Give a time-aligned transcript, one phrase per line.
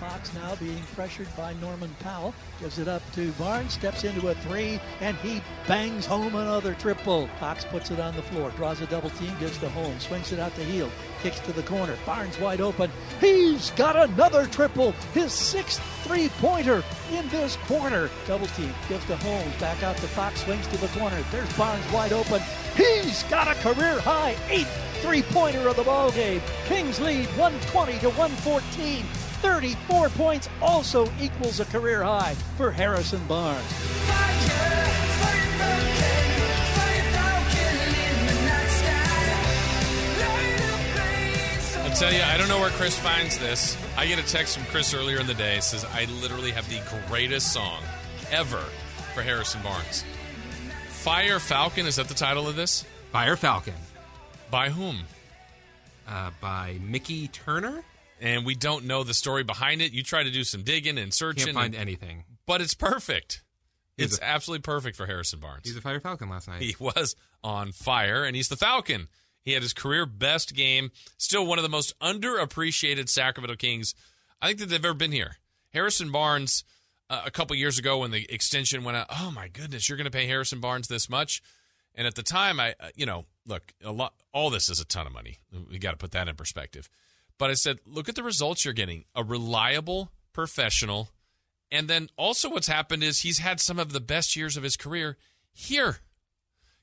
[0.00, 2.34] Fox now being pressured by Norman Powell.
[2.60, 7.28] Gives it up to Barnes, steps into a three, and he bangs home another triple.
[7.40, 10.38] Fox puts it on the floor, draws a double team, gives to Holmes, swings it
[10.38, 11.96] out to Hield, kicks to the corner.
[12.04, 12.90] Barnes wide open.
[13.20, 18.10] He's got another triple, his sixth three pointer in this quarter.
[18.26, 21.22] Double team, gives to Holmes, back out to Fox, swings to the corner.
[21.30, 22.42] There's Barnes wide open.
[22.76, 24.70] He's got a career high eighth
[25.00, 26.42] three pointer of the ball game.
[26.66, 29.04] Kings lead 120 to 114.
[29.46, 33.64] 34 points also equals a career high for Harrison Barnes.
[41.84, 43.78] I'll tell you, I don't know where Chris finds this.
[43.96, 45.60] I get a text from Chris earlier in the day.
[45.60, 47.82] Says I literally have the greatest song
[48.32, 48.64] ever
[49.14, 50.04] for Harrison Barnes.
[50.88, 52.84] Fire Falcon is that the title of this?
[53.12, 53.74] Fire Falcon.
[54.50, 55.04] By whom?
[56.08, 57.84] Uh, by Mickey Turner.
[58.20, 59.92] And we don't know the story behind it.
[59.92, 61.46] You try to do some digging and searching.
[61.46, 62.24] Can't find and, anything.
[62.46, 63.42] But it's perfect.
[63.96, 65.62] He's It's a- absolutely perfect for Harrison Barnes.
[65.64, 66.62] He's a Fire Falcon last night.
[66.62, 67.14] He was
[67.44, 69.08] on fire, and he's the Falcon.
[69.42, 70.90] He had his career best game.
[71.18, 73.94] Still one of the most underappreciated Sacramento Kings
[74.40, 75.36] I think that they've ever been here.
[75.72, 76.64] Harrison Barnes,
[77.08, 80.06] uh, a couple years ago when the extension went out, oh my goodness, you're going
[80.06, 81.42] to pay Harrison Barnes this much?
[81.94, 84.84] And at the time, I, uh, you know, look, a lot, all this is a
[84.84, 85.38] ton of money.
[85.70, 86.88] We got to put that in perspective.
[87.38, 91.10] But I said, look at the results you're getting a reliable professional.
[91.70, 94.76] And then also, what's happened is he's had some of the best years of his
[94.76, 95.16] career
[95.52, 95.98] here.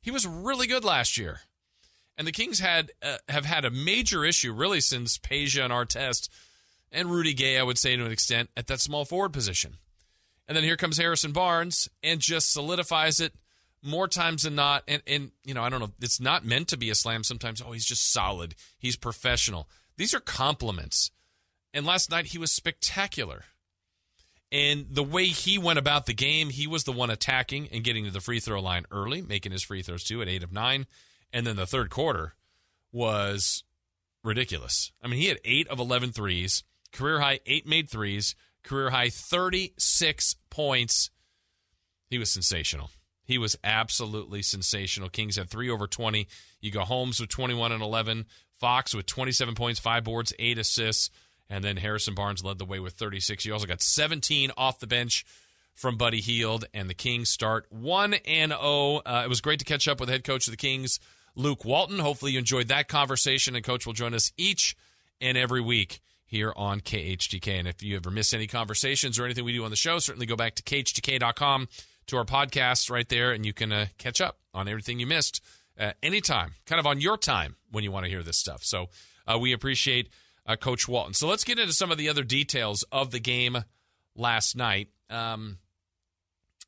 [0.02, 1.42] He was really good last year.
[2.18, 6.30] And the Kings had uh, have had a major issue really since Peja and Artest
[6.92, 9.78] and Rudy Gay, I would say to an extent, at that small forward position.
[10.48, 13.34] And then here comes Harrison Barnes and just solidifies it
[13.82, 14.84] more times than not.
[14.88, 17.62] And, and you know, I don't know, it's not meant to be a slam sometimes.
[17.62, 18.56] Oh, he's just solid.
[18.78, 19.68] He's professional.
[19.98, 21.12] These are compliments.
[21.74, 23.46] And last night he was spectacular.
[24.52, 28.06] And the way he went about the game, he was the one attacking and getting
[28.06, 30.86] to the free throw line early, making his free throws too at eight of nine.
[31.32, 32.36] And then the third quarter
[32.92, 33.64] was
[34.24, 34.92] ridiculous.
[35.02, 39.10] I mean, he had eight of 11 threes, career high eight made threes, career high
[39.10, 41.10] 36 points.
[42.10, 42.92] He was sensational.
[43.26, 45.10] He was absolutely sensational.
[45.10, 46.28] Kings had three over 20.
[46.62, 48.26] You go Holmes with 21 and 11,
[48.60, 51.10] Fox with 27 points, five boards, eight assists,
[51.50, 53.46] and then Harrison Barnes led the way with 36.
[53.46, 55.26] You also got 17 off the bench
[55.74, 59.02] from Buddy Hield, and the Kings start 1 and 0.
[59.06, 61.00] Uh, it was great to catch up with head coach of the Kings,
[61.36, 62.00] Luke Walton.
[62.00, 64.76] Hopefully, you enjoyed that conversation, and coach will join us each
[65.20, 67.60] and every week here on KHTK.
[67.60, 70.26] And if you ever miss any conversations or anything we do on the show, certainly
[70.26, 71.68] go back to KHTK.com
[72.08, 75.42] to our podcast right there, and you can uh, catch up on everything you missed
[75.80, 78.64] uh, anytime, kind of on your time when you want to hear this stuff.
[78.64, 78.88] So
[79.28, 80.10] uh, we appreciate
[80.46, 81.14] uh, Coach Walton.
[81.14, 83.58] So let's get into some of the other details of the game
[84.16, 84.90] last night.
[85.10, 85.58] Um,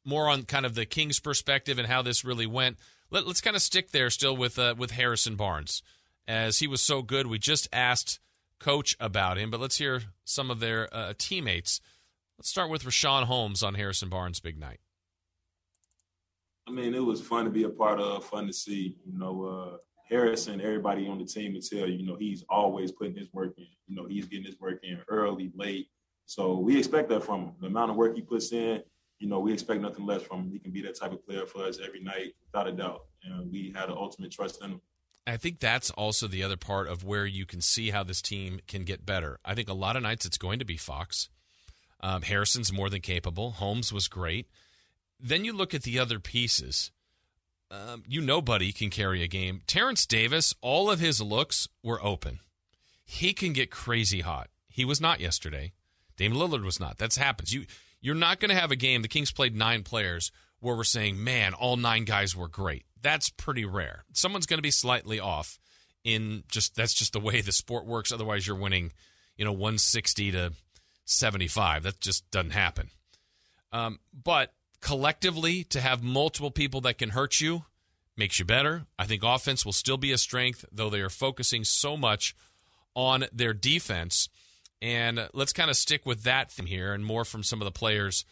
[0.03, 2.77] more on kind of the Kings' perspective and how this really went.
[3.09, 5.81] Let, us kind of stick there still with uh, with Harrison Barnes,
[6.27, 7.27] as he was so good.
[7.27, 8.19] We just asked
[8.59, 11.81] Coach about him, but let's hear some of their uh, teammates.
[12.37, 14.79] Let's start with Richaun Holmes on Harrison Barnes' big night.
[16.67, 18.97] I mean, it was fun to be a part of, fun to see.
[19.05, 19.77] You know, uh,
[20.09, 23.53] Harrison, everybody on the team would tell you, you know, he's always putting his work
[23.57, 23.67] in.
[23.87, 25.89] You know, he's getting his work in early, late.
[26.25, 27.51] So we expect that from him.
[27.61, 28.81] The amount of work he puts in,
[29.19, 30.51] you know, we expect nothing less from him.
[30.51, 33.05] He can be that type of player for us every night, without a doubt.
[33.23, 34.81] And we had the ultimate trust in him.
[35.27, 38.59] I think that's also the other part of where you can see how this team
[38.67, 39.39] can get better.
[39.43, 41.29] I think a lot of nights it's going to be Fox.
[42.01, 43.51] Um, Harrison's more than capable.
[43.51, 44.47] Holmes was great.
[45.19, 46.91] Then you look at the other pieces.
[47.71, 49.61] Um, you know, Buddy can carry a game.
[49.67, 52.39] Terrence Davis, all of his looks were open.
[53.03, 54.49] He can get crazy hot.
[54.67, 55.73] He was not yesterday.
[56.17, 56.97] Dame Lillard was not.
[56.97, 57.53] That's happens.
[57.53, 57.65] You
[58.01, 59.01] you're not going to have a game.
[59.01, 62.85] The Kings played nine players where we're saying, man, all nine guys were great.
[63.01, 64.03] That's pretty rare.
[64.13, 65.59] Someone's going to be slightly off.
[66.03, 68.11] In just that's just the way the sport works.
[68.11, 68.91] Otherwise, you're winning,
[69.37, 70.53] you know, 160 to
[71.05, 71.83] 75.
[71.83, 72.89] That just doesn't happen.
[73.71, 77.65] Um, but collectively, to have multiple people that can hurt you
[78.17, 78.85] makes you better.
[78.97, 82.35] I think offense will still be a strength, though they are focusing so much
[82.95, 84.29] on their defense.
[84.81, 87.71] And let's kind of stick with that theme here and more from some of the
[87.71, 88.25] players.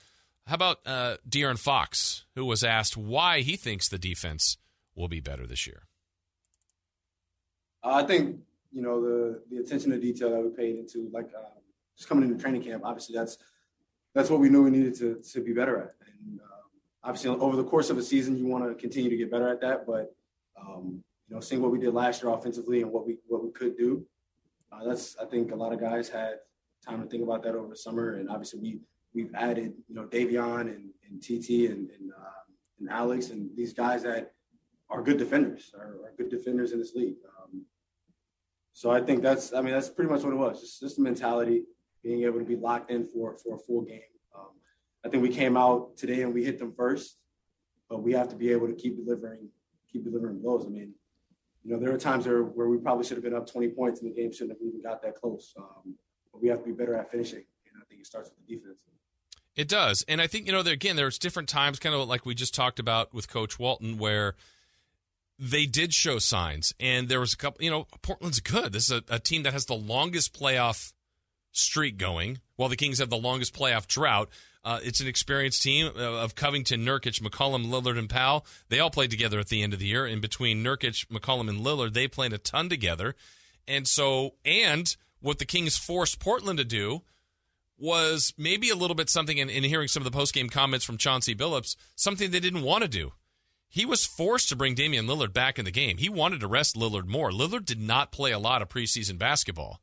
[0.46, 4.58] How about uh, De'Aaron Fox, who was asked why he thinks the defense
[4.96, 5.84] will be better this year?
[7.84, 8.40] I think
[8.72, 11.60] you know the the attention to detail that we paid into like uh,
[11.98, 12.84] just coming into training camp.
[12.86, 13.38] Obviously, that's
[14.14, 15.96] that's what we knew we needed to to be better at.
[16.26, 16.48] And um,
[17.04, 19.62] obviously, over the course of a season, you want to continue to get better at
[19.62, 19.86] that.
[19.86, 20.16] But
[20.60, 23.52] um, you know, seeing what we did last year offensively and what we what we
[23.52, 24.06] could do,
[24.72, 26.36] uh, that's I think a lot of guys had
[26.86, 28.16] time to think about that over the summer.
[28.16, 28.80] And obviously, we
[29.14, 32.42] we've added you know Davion and, and TT and and, uh,
[32.80, 34.34] and Alex and these guys that
[34.90, 37.16] are good defenders, are, are good defenders in this league.
[37.42, 37.66] Um,
[38.74, 40.62] so I think that's I mean that's pretty much what it was.
[40.62, 41.64] Just just the mentality,
[42.04, 44.02] being able to be locked in for for a full game.
[45.06, 47.18] I think we came out today and we hit them first,
[47.90, 49.50] but we have to be able to keep delivering
[49.92, 50.66] keep delivering blows.
[50.66, 50.94] I mean,
[51.64, 54.02] you know, there are times where, where we probably should have been up 20 points
[54.02, 55.54] and the game shouldn't have even got that close.
[55.58, 55.96] Um,
[56.32, 57.44] but we have to be better at finishing.
[57.72, 58.82] And I think it starts with the defense.
[59.56, 60.04] It does.
[60.08, 62.56] And I think, you know, there, again, there's different times, kind of like we just
[62.56, 64.36] talked about with Coach Walton, where
[65.38, 66.74] they did show signs.
[66.80, 68.74] And there was a couple, you know, Portland's good.
[68.74, 70.92] This is a, a team that has the longest playoff
[71.52, 74.30] streak going, while the Kings have the longest playoff drought.
[74.64, 78.46] Uh, it's an experienced team of Covington, Nurkic, McCollum, Lillard, and Powell.
[78.70, 80.08] They all played together at the end of the year.
[80.08, 83.16] In between Nurkic, McCollum, and Lillard, they played a ton together.
[83.68, 87.02] And so, and what the Kings forced Portland to do
[87.78, 90.98] was maybe a little bit something in, in hearing some of the post-game comments from
[90.98, 93.12] Chauncey Billups, something they didn't want to do.
[93.68, 95.98] He was forced to bring Damian Lillard back in the game.
[95.98, 97.32] He wanted to rest Lillard more.
[97.32, 99.82] Lillard did not play a lot of preseason basketball.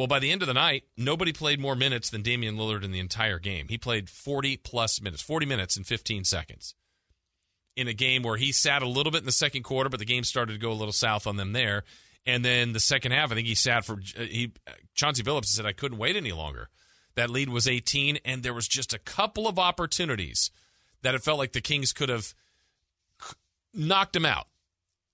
[0.00, 2.90] Well, by the end of the night, nobody played more minutes than Damian Lillard in
[2.90, 3.68] the entire game.
[3.68, 6.74] He played 40 plus minutes, 40 minutes in 15 seconds
[7.76, 10.06] in a game where he sat a little bit in the second quarter, but the
[10.06, 11.84] game started to go a little south on them there.
[12.24, 14.54] And then the second half, I think he sat for uh, he.
[14.94, 16.70] Chauncey Billups said, "I couldn't wait any longer."
[17.14, 20.50] That lead was 18, and there was just a couple of opportunities
[21.02, 22.32] that it felt like the Kings could have
[23.74, 24.46] knocked him out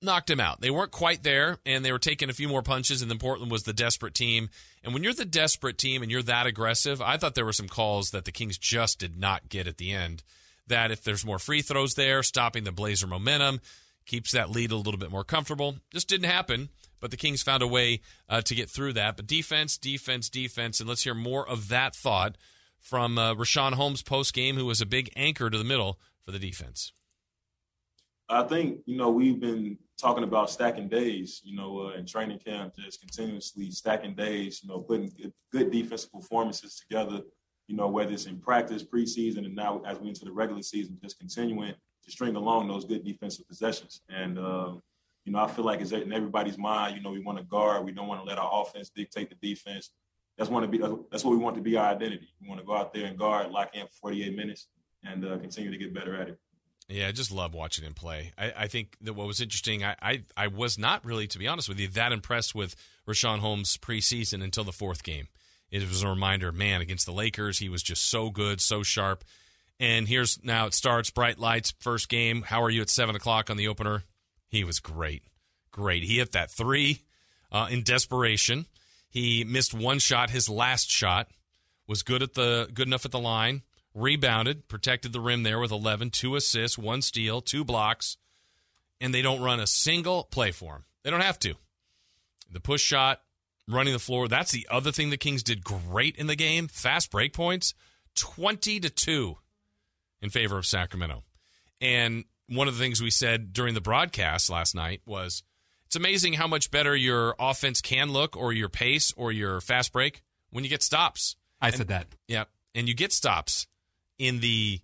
[0.03, 0.61] knocked him out.
[0.61, 3.51] They weren't quite there, and they were taking a few more punches, and then Portland
[3.51, 4.49] was the desperate team.
[4.87, 7.67] And when you're the desperate team and you're that aggressive, I thought there were some
[7.67, 10.23] calls that the Kings just did not get at the end.
[10.69, 13.61] That if there's more free throws there, stopping the Blazer momentum,
[14.05, 15.79] keeps that lead a little bit more comfortable.
[15.93, 16.69] Just didn't happen,
[17.01, 19.17] but the Kings found a way uh, to get through that.
[19.17, 22.37] But defense, defense, defense, and let's hear more of that thought
[22.79, 26.31] from uh, Richaun Holmes post game, who was a big anchor to the middle for
[26.31, 26.93] the defense.
[28.29, 32.39] I think you know we've been talking about stacking days, you know, uh, in training
[32.39, 37.21] camp, just continuously stacking days, you know, putting good, good defensive performances together,
[37.67, 40.99] you know, whether it's in practice, preseason, and now as we into the regular season,
[41.03, 44.03] just continuing to string along those good defensive possessions.
[44.09, 44.75] And, uh,
[45.25, 47.85] you know, I feel like it's in everybody's mind, you know, we want to guard.
[47.85, 49.91] We don't want to let our offense dictate the defense.
[50.39, 50.79] That's want to be.
[51.11, 52.29] That's what we want to be our identity.
[52.41, 54.69] We want to go out there and guard, lock in for 48 minutes,
[55.03, 56.39] and uh, continue to get better at it.
[56.89, 58.33] Yeah, I just love watching him play.
[58.39, 61.49] I, I think that what was interesting, I, I, I was not really, to be
[61.49, 62.77] honest with you, that impressed with
[63.09, 65.27] Richaun Holmes preseason until the fourth game.
[65.71, 69.25] It was a reminder, man, against the Lakers, he was just so good, so sharp.
[69.81, 72.43] And here's now it starts bright lights, first game.
[72.43, 74.05] How are you at seven o'clock on the opener?
[74.49, 75.25] He was great,
[75.71, 76.05] great.
[76.05, 77.01] He hit that three
[77.53, 78.67] uh, in desperation.
[79.11, 80.31] He missed one shot.
[80.31, 81.29] His last shot
[81.87, 83.63] was good at the good enough at the line
[83.97, 88.19] rebounded, protected the rim there with 11, two assists, one steal, two blocks,
[89.01, 90.85] and they don't run a single play for him.
[91.03, 91.55] They don't have to.
[92.51, 93.23] The push shot,
[93.67, 96.69] running the floor, that's the other thing the Kings did great in the game.
[96.69, 97.75] Fast break points,
[98.17, 99.37] 20 to 2
[100.21, 101.25] in favor of Sacramento.
[101.81, 105.43] And one of the things we said during the broadcast last night was
[105.87, 109.93] it's amazing how much better your offense can look or your pace or your fast
[109.93, 111.37] break when you get stops.
[111.61, 112.07] I and, said that.
[112.29, 112.45] Yeah.
[112.75, 113.67] And you get stops
[114.19, 114.81] in the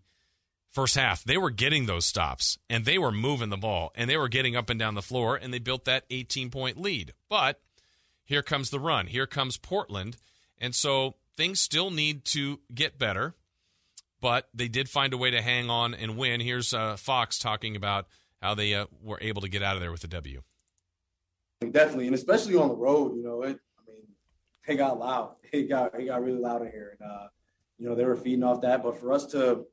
[0.70, 1.22] first half.
[1.22, 4.56] They were getting those stops and they were moving the ball and they were getting
[4.56, 7.12] up and down the floor and they built that 18 point lead.
[7.28, 7.60] But
[8.24, 9.06] here comes the run.
[9.06, 10.16] Here comes Portland.
[10.58, 13.34] And so things still need to get better,
[14.20, 16.40] but they did find a way to hang on and win.
[16.40, 18.06] Here's uh, Fox talking about
[18.40, 20.42] how they uh, were able to get out of there with a W.
[21.60, 24.02] Definitely, and especially on the road, you know, it, I mean,
[24.66, 25.36] they got loud.
[25.52, 27.28] It got it got really loud in here, and uh,
[27.82, 28.80] you know, they were feeding off that.
[28.80, 29.66] But for us to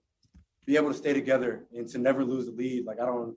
[0.66, 3.36] be able to stay together and to never lose the lead, like I don't,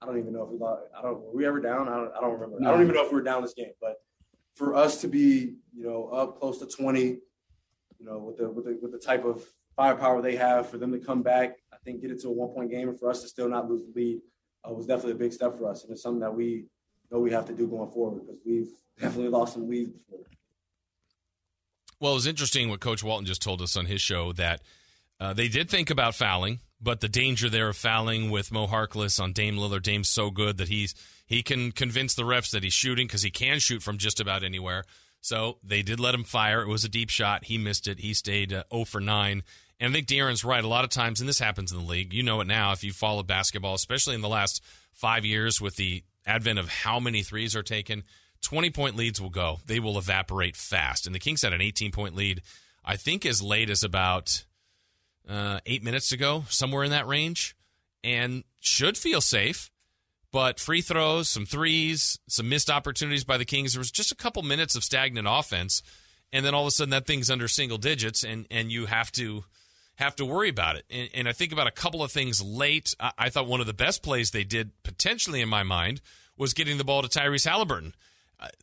[0.00, 0.84] I don't even know if we lost.
[0.98, 1.20] I don't.
[1.20, 1.86] Were we ever down?
[1.86, 2.12] I don't.
[2.16, 2.56] I don't remember.
[2.66, 3.72] I don't even know if we were down this game.
[3.78, 3.96] But
[4.54, 7.18] for us to be, you know, up close to twenty,
[7.98, 9.44] you know, with the with the with the type of
[9.76, 12.54] firepower they have, for them to come back, I think get it to a one
[12.54, 14.20] point game, and for us to still not lose the lead
[14.66, 16.64] uh, was definitely a big step for us, and it's something that we
[17.10, 20.24] know we have to do going forward because we've definitely lost some leads before.
[22.02, 24.60] Well, it was interesting what Coach Walton just told us on his show that
[25.20, 29.22] uh, they did think about fouling, but the danger there of fouling with Mo Harkless
[29.22, 32.72] on Dame Lillard, Dame's so good that he's he can convince the refs that he's
[32.72, 34.82] shooting because he can shoot from just about anywhere.
[35.20, 36.62] So they did let him fire.
[36.62, 37.44] It was a deep shot.
[37.44, 38.00] He missed it.
[38.00, 39.44] He stayed uh, 0 for 9.
[39.78, 40.64] And I think De'Aaron's right.
[40.64, 42.82] A lot of times, and this happens in the league, you know it now if
[42.82, 44.60] you follow basketball, especially in the last
[44.92, 48.02] five years with the advent of how many threes are taken
[48.42, 49.60] 20 point leads will go.
[49.66, 51.06] They will evaporate fast.
[51.06, 52.42] And the Kings had an 18 point lead,
[52.84, 54.44] I think, as late as about
[55.28, 57.56] uh, eight minutes ago, somewhere in that range,
[58.02, 59.70] and should feel safe.
[60.32, 63.74] But free throws, some threes, some missed opportunities by the Kings.
[63.74, 65.82] There was just a couple minutes of stagnant offense,
[66.32, 69.12] and then all of a sudden that thing's under single digits, and and you have
[69.12, 69.44] to
[69.96, 70.84] have to worry about it.
[70.90, 72.94] And, and I think about a couple of things late.
[72.98, 76.00] I, I, thought one of the best plays they did, potentially in my mind,
[76.36, 77.94] was getting the ball to Tyrese Halliburton.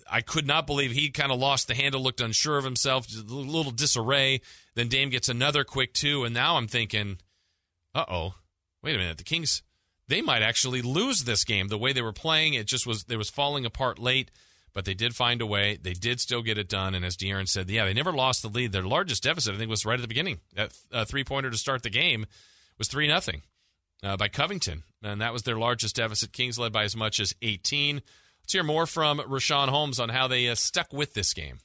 [0.09, 3.21] I, could not believe he kind of lost the handle, looked unsure of himself, a
[3.31, 4.41] little disarray.
[4.75, 7.17] Then Dame gets another quick two, and now I'm thinking,
[7.95, 8.35] uh oh,
[8.83, 9.61] wait a minute, the Kings
[10.09, 11.67] they might actually lose this game.
[11.67, 14.31] The way they were playing, it just was they was falling apart late,
[14.73, 15.77] but they did find a way.
[15.81, 16.95] They did still get it done.
[16.95, 18.71] And as De'Aaron said, yeah, they never lost the lead.
[18.71, 20.39] Their largest deficit, I think, was right at the beginning.
[20.55, 22.25] That uh, three pointer to start the game
[22.79, 23.43] was three nothing
[24.03, 26.33] uh, by Covington, and that was their largest deficit.
[26.33, 28.01] Kings led by as much as eighteen.
[28.49, 31.59] Let's hear more from Richaun Holmes on how they uh, stuck with this game.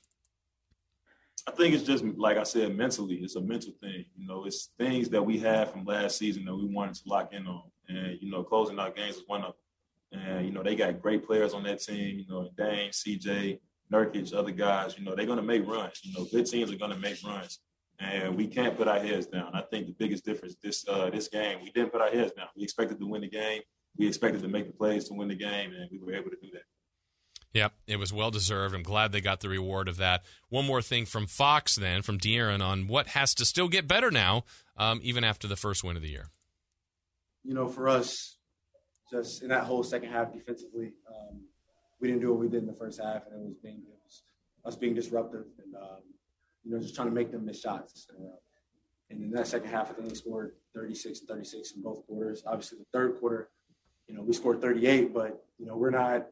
[1.48, 4.04] I think it's just like I said, mentally, it's a mental thing.
[4.14, 7.32] You know, it's things that we had from last season that we wanted to lock
[7.32, 7.62] in on.
[7.88, 9.54] And, you know, closing out games is one of
[10.12, 10.20] them.
[10.20, 13.60] And, you know, they got great players on that team, you know, Dame, CJ,
[13.90, 16.00] Nurkic, other guys, you know, they're going to make runs.
[16.02, 17.60] You know, good teams are going to make runs.
[17.98, 19.52] And we can't put our heads down.
[19.54, 22.48] I think the biggest difference this uh, this game, we didn't put our heads down.
[22.54, 23.62] We expected to win the game.
[23.96, 26.36] We expected to make the plays to win the game, and we were able to
[26.42, 26.64] do that.
[27.54, 28.74] Yep, it was well deserved.
[28.74, 30.24] I'm glad they got the reward of that.
[30.48, 34.10] One more thing from Fox, then, from De'Aaron on what has to still get better
[34.10, 34.44] now,
[34.76, 36.30] um, even after the first win of the year
[37.44, 38.38] you know, for us,
[39.10, 41.42] just in that whole second half defensively, um,
[42.00, 43.98] we didn't do what we did in the first half, and it was being it
[44.02, 44.22] was
[44.64, 46.00] us being disruptive and um,
[46.64, 48.06] you know just trying to make them miss shots.
[48.16, 48.36] And, uh,
[49.10, 52.42] and in that second half, I think we scored 36 and 36 in both quarters.
[52.46, 53.50] Obviously, the third quarter,
[54.08, 56.26] you know, we scored 38, but you know we're not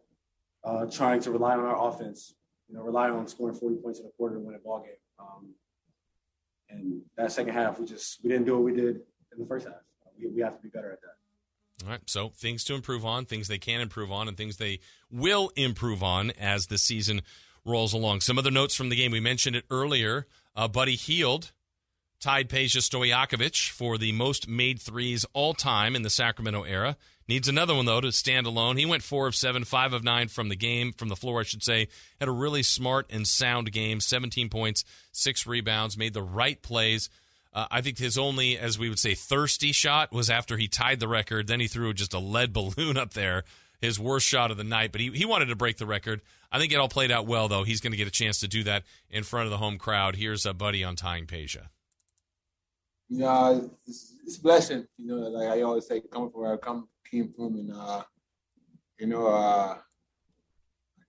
[0.64, 2.35] uh, trying to rely on our offense.
[2.69, 4.92] You know, rely on scoring 40 points in a quarter to win a ball game.
[5.19, 5.54] Um,
[6.71, 9.00] and that second half, we just we didn't do what we did
[9.33, 9.76] in the first half
[10.23, 11.85] we, we have to be better at that.
[11.85, 12.00] All right.
[12.07, 16.02] So things to improve on, things they can improve on, and things they will improve
[16.02, 17.23] on as the season
[17.64, 18.21] rolls along.
[18.21, 19.12] Some other notes from the game.
[19.12, 20.26] We mentioned it earlier.
[20.54, 21.52] Uh, Buddy Hield
[22.21, 26.97] tied Peja Stojakovic for the most made threes all time in the Sacramento era.
[27.29, 28.76] Needs another one, though, to stand alone.
[28.76, 31.45] He went four of seven, five of nine from the game, from the floor, I
[31.45, 31.88] should say.
[32.19, 37.09] Had a really smart and sound game 17 points, six rebounds, made the right plays
[37.55, 41.00] uh, I think his only, as we would say, thirsty shot was after he tied
[41.00, 41.47] the record.
[41.47, 43.45] Then he threw just a lead balloon up there,
[43.81, 44.93] his worst shot of the night.
[44.93, 46.23] But he, he wanted to break the record.
[46.50, 47.64] I think it all played out well, though.
[47.64, 50.17] He's going to get a chance to do that in front of the home crowd.
[50.17, 51.67] Here's a buddy on tying Peja.
[53.14, 54.87] Yeah, it's, it's a blessing.
[54.97, 58.02] You know, like I always say, coming from where I come came from, and uh,
[58.99, 59.76] you know, uh,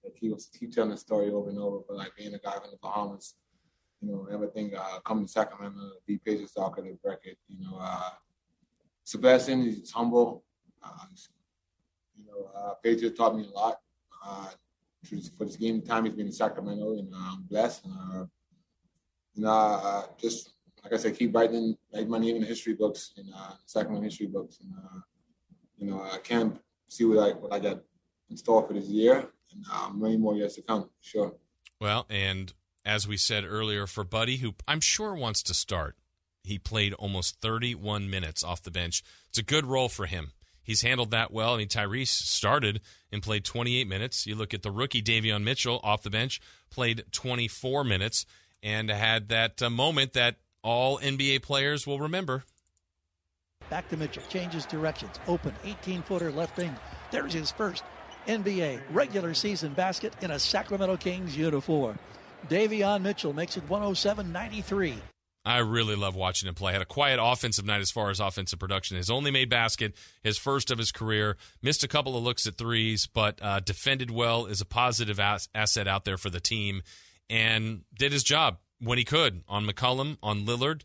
[0.06, 1.80] I keep keep telling the story over and over.
[1.88, 3.36] But like being a guy from the Bahamas,
[4.02, 8.10] you know, everything uh, coming to Sacramento, be patient soccer, the record, you know, uh,
[9.06, 10.44] Sebastian is humble.
[10.84, 11.06] Uh,
[12.18, 13.78] you know, uh, Pedro taught me a lot.
[14.26, 14.50] Uh,
[15.38, 17.86] for this game time, he's been in Sacramento, and uh, I'm blessed.
[17.86, 18.26] And, uh,
[19.38, 20.53] and uh, just
[20.84, 24.04] like I said, keep writing, write my name in the history books, and uh, Sacramento
[24.04, 25.00] history books, and uh,
[25.78, 27.82] you know, I can't see what I what I got
[28.30, 30.90] in store for this year, and uh, many more years to come.
[31.02, 31.34] Sure.
[31.80, 32.54] Well, and
[32.86, 35.96] as we said earlier, for Buddy, who I'm sure wants to start.
[36.44, 39.02] He played almost 31 minutes off the bench.
[39.30, 40.34] It's a good role for him.
[40.62, 41.54] He's handled that well.
[41.54, 44.26] I mean, Tyrese started and played 28 minutes.
[44.26, 48.26] You look at the rookie Davion Mitchell off the bench, played 24 minutes,
[48.62, 52.44] and had that uh, moment that all NBA players will remember.
[53.70, 56.76] Back to Mitchell, changes directions, open 18 footer left wing.
[57.12, 57.84] There's his first
[58.28, 61.98] NBA regular season basket in a Sacramento Kings uniform.
[62.50, 64.96] Davion Mitchell makes it 107 93.
[65.46, 66.72] I really love watching him play.
[66.72, 68.96] Had a quiet offensive night as far as offensive production.
[68.96, 69.94] His only made basket,
[70.24, 71.36] his first of his career.
[71.62, 74.46] Missed a couple of looks at threes, but uh, defended well.
[74.46, 76.82] Is a positive ass- asset out there for the team,
[77.30, 80.82] and did his job when he could on McCollum, on Lillard.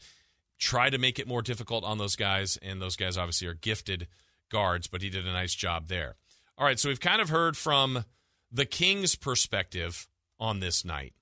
[0.58, 4.08] Try to make it more difficult on those guys, and those guys obviously are gifted
[4.50, 6.16] guards, but he did a nice job there.
[6.56, 8.04] All right, so we've kind of heard from
[8.50, 10.08] the Kings' perspective
[10.40, 11.12] on this night.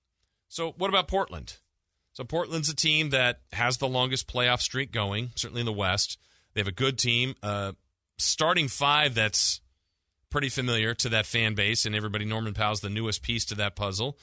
[0.49, 1.57] So, what about Portland?
[2.13, 6.19] So, Portland's a team that has the longest playoff streak going, certainly in the West.
[6.55, 7.73] They have a good team, uh,
[8.17, 9.61] starting five that's
[10.31, 12.25] pretty familiar to that fan base, and everybody.
[12.25, 14.17] Norman Powell's the newest piece to that puzzle.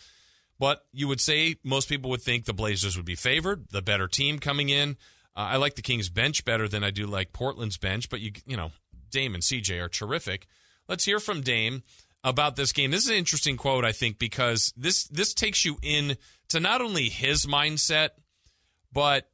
[0.64, 4.08] But you would say most people would think the Blazers would be favored, the better
[4.08, 4.92] team coming in.
[5.36, 8.32] Uh, I like the Kings bench better than I do like Portland's bench, but you
[8.46, 8.72] you know
[9.12, 10.48] Dame and CJ are terrific.
[10.88, 11.84] Let's hear from Dame
[12.24, 12.92] about this game.
[12.92, 16.16] This is an interesting quote, I think, because this this takes you in
[16.48, 18.12] to not only his mindset,
[18.94, 19.30] but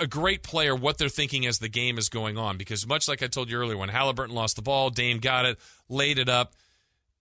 [0.00, 2.56] a great player what they're thinking as the game is going on.
[2.56, 5.58] Because much like I told you earlier, when Halliburton lost the ball, Dame got it,
[5.90, 6.54] laid it up.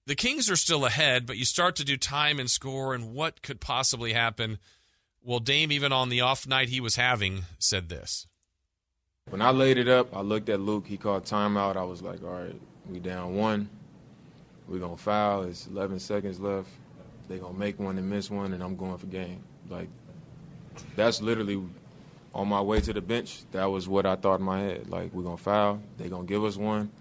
[0.08, 3.42] The Kings are still ahead, but you start to do time and score and what
[3.42, 4.60] could possibly happen.
[5.24, 8.28] Well, Dame, even on the off night he was having, said this.
[9.30, 10.86] When I laid it up, I looked at Luke.
[10.86, 11.76] He called timeout.
[11.76, 12.56] I was like, all right,
[12.88, 13.68] we down one.
[14.68, 15.44] We're going to foul.
[15.44, 16.70] It's 11 seconds left.
[17.28, 19.42] They're going to make one and miss one, and I'm going for game.
[19.68, 19.88] Like,
[20.96, 21.60] that's literally
[22.36, 23.40] on my way to the bench.
[23.52, 24.88] That was what I thought in my head.
[24.88, 25.82] Like, we're going to foul.
[25.98, 26.92] They're going to give us one.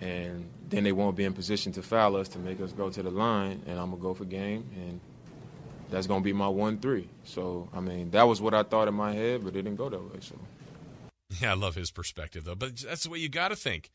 [0.00, 3.02] And then they won't be in position to foul us to make us go to
[3.02, 4.64] the line, and I'm to go for game.
[4.76, 5.00] And
[5.90, 7.08] that's to be my 1 3.
[7.24, 9.88] So, I mean, that was what I thought in my head, but it didn't go
[9.88, 10.20] that way.
[10.20, 10.34] So.
[11.40, 12.54] Yeah, I love his perspective though.
[12.54, 13.90] But that's the way you got to think.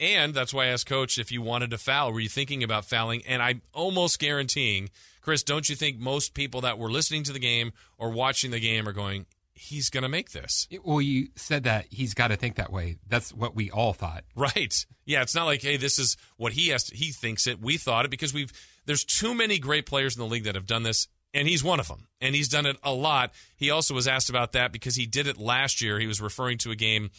[0.00, 2.84] And that's why I asked coach if you wanted to foul, were you thinking about
[2.84, 3.22] fouling?
[3.26, 4.90] And I'm almost guaranteeing,
[5.22, 8.60] Chris, don't you think most people that were listening to the game or watching the
[8.60, 9.26] game are going,
[9.58, 10.68] he's going to make this?
[10.84, 12.98] Well, you said that he's got to think that way.
[13.08, 14.24] That's what we all thought.
[14.34, 14.86] Right.
[15.04, 17.60] Yeah, it's not like, hey, this is what he has to, he thinks it.
[17.60, 18.52] We thought it because we've
[18.86, 21.80] there's too many great players in the league that have done this and he's one
[21.80, 22.06] of them.
[22.20, 23.32] And he's done it a lot.
[23.56, 25.98] He also was asked about that because he did it last year.
[25.98, 27.10] He was referring to a game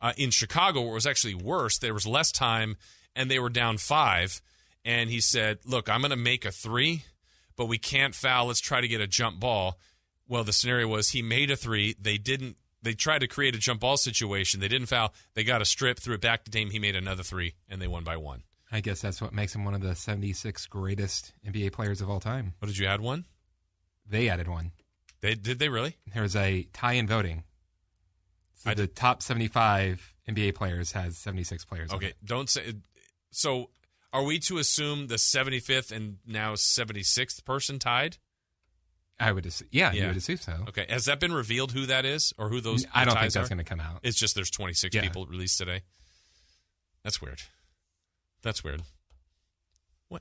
[0.00, 1.78] uh, in Chicago where it was actually worse.
[1.78, 2.76] There was less time
[3.14, 4.40] and they were down 5
[4.84, 7.04] and he said, "Look, I'm going to make a 3,
[7.56, 8.46] but we can't foul.
[8.46, 9.78] Let's try to get a jump ball."
[10.30, 11.96] Well, the scenario was he made a 3.
[12.00, 14.60] They didn't they tried to create a jump ball situation.
[14.60, 15.12] They didn't foul.
[15.34, 16.70] They got a strip, threw it back to Dame.
[16.70, 18.44] He made another 3 and they won by 1.
[18.72, 22.20] I guess that's what makes him one of the 76 greatest NBA players of all
[22.20, 22.54] time.
[22.60, 23.24] What did you add one?
[24.08, 24.70] They added one.
[25.20, 25.96] They did they really?
[26.14, 27.42] There's a tie in voting.
[28.54, 31.92] So I the top 75 NBA players has 76 players.
[31.92, 32.74] Okay, don't say.
[33.32, 33.70] So,
[34.12, 38.18] are we to assume the 75th and now 76th person tied?
[39.20, 40.02] I would assume, yeah, Yeah.
[40.02, 40.64] you would assume so.
[40.68, 42.84] Okay, has that been revealed who that is or who those?
[42.86, 42.90] Are?
[42.94, 44.00] I don't think that's going to come out.
[44.02, 45.02] It's just there's 26 Yeah.
[45.02, 45.82] people released today.
[47.04, 47.42] That's weird.
[48.42, 48.82] That's weird.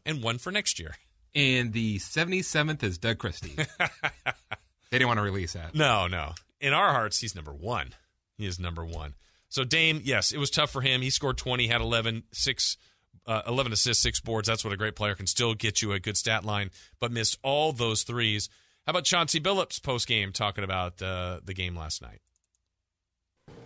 [0.06, 0.96] And one for next year.
[1.34, 3.56] And the 77th is Doug Christie.
[3.80, 5.74] they didn't want to release that.
[5.76, 6.34] No, no.
[6.60, 7.94] In our hearts, he's number one.
[8.38, 9.16] He is number one.
[9.50, 11.02] So Dame, yes, it was tough for him.
[11.02, 12.78] He scored 20, had 11, six,
[13.26, 14.48] uh, 11 assists, six boards.
[14.48, 16.70] That's what a great player can still get you a good stat line,
[17.00, 18.50] but missed all those threes.
[18.86, 22.22] How about Chauncey Billups post game talking about uh, the game last night?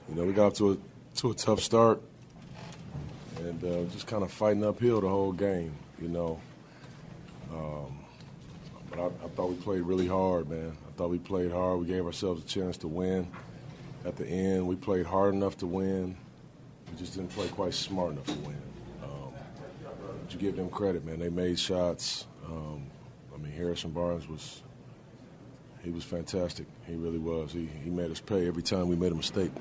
[0.10, 0.78] You know, we got off to a
[1.18, 2.02] to a tough start,
[3.38, 5.74] and uh, just kind of fighting uphill the whole game.
[6.02, 6.42] You know,
[7.54, 8.00] um,
[8.90, 10.76] but I, I thought we played really hard, man.
[10.88, 11.80] I thought we played hard.
[11.80, 13.28] We gave ourselves a chance to win.
[14.06, 16.18] At the end, we played hard enough to win.
[16.92, 18.62] We just didn't play quite smart enough to win.
[19.02, 19.34] Um,
[20.22, 21.20] but you give them credit, man.
[21.20, 22.28] They made shots.
[22.46, 22.88] Um,
[23.34, 24.62] I mean, Harrison Barnes was
[25.84, 26.66] he was fantastic.
[26.88, 27.52] He really was.
[27.52, 29.52] He he made us pay every time we made a mistake.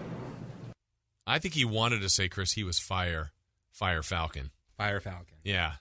[1.26, 3.30] I think he wanted to say, Chris, he was fire,
[3.70, 4.50] fire Falcon.
[4.76, 5.36] Fire Falcon.
[5.44, 5.74] Yeah.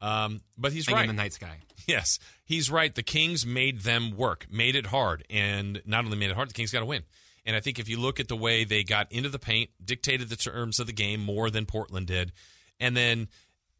[0.00, 1.08] Um, but he's Thing right.
[1.08, 1.58] in the night sky.
[1.86, 2.94] Yes, he's right.
[2.94, 6.54] The Kings made them work, made it hard, and not only made it hard, the
[6.54, 7.02] Kings got to win.
[7.46, 10.28] And I think if you look at the way they got into the paint, dictated
[10.28, 12.32] the terms of the game more than Portland did,
[12.78, 13.28] and then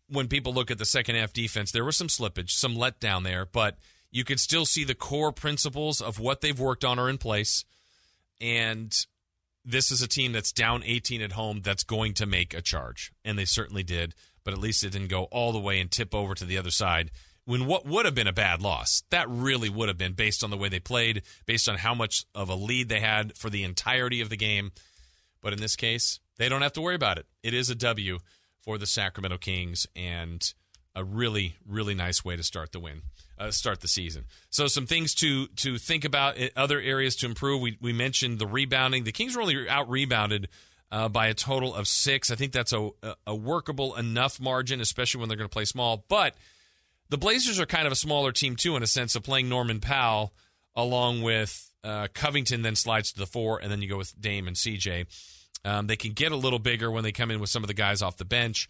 [0.08, 3.44] when people look at the second half defense, there was some slippage, some letdown there,
[3.44, 3.76] but
[4.10, 7.64] you could still see the core principles of what they've worked on are in place.
[8.40, 8.94] And
[9.64, 13.12] this is a team that's down 18 at home that's going to make a charge,
[13.24, 14.14] and they certainly did.
[14.44, 16.70] But at least it didn't go all the way and tip over to the other
[16.70, 17.10] side.
[17.44, 20.50] When what would have been a bad loss, that really would have been based on
[20.50, 23.64] the way they played, based on how much of a lead they had for the
[23.64, 24.72] entirety of the game.
[25.42, 27.26] But in this case, they don't have to worry about it.
[27.42, 28.18] It is a W
[28.60, 30.52] for the Sacramento Kings, and
[30.94, 33.02] a really, really nice way to start the win,
[33.38, 34.24] uh, start the season.
[34.50, 37.60] So some things to to think about, other areas to improve.
[37.60, 39.04] We we mentioned the rebounding.
[39.04, 40.48] The Kings were only out rebounded
[40.90, 42.30] uh, by a total of six.
[42.30, 42.90] I think that's a
[43.26, 46.04] a workable enough margin, especially when they're going to play small.
[46.08, 46.34] But
[47.08, 49.80] the Blazers are kind of a smaller team too, in a sense of playing Norman
[49.80, 50.32] Powell
[50.76, 54.46] along with uh, Covington, then slides to the four, and then you go with Dame
[54.46, 55.06] and CJ.
[55.64, 57.74] Um, they can get a little bigger when they come in with some of the
[57.74, 58.68] guys off the bench,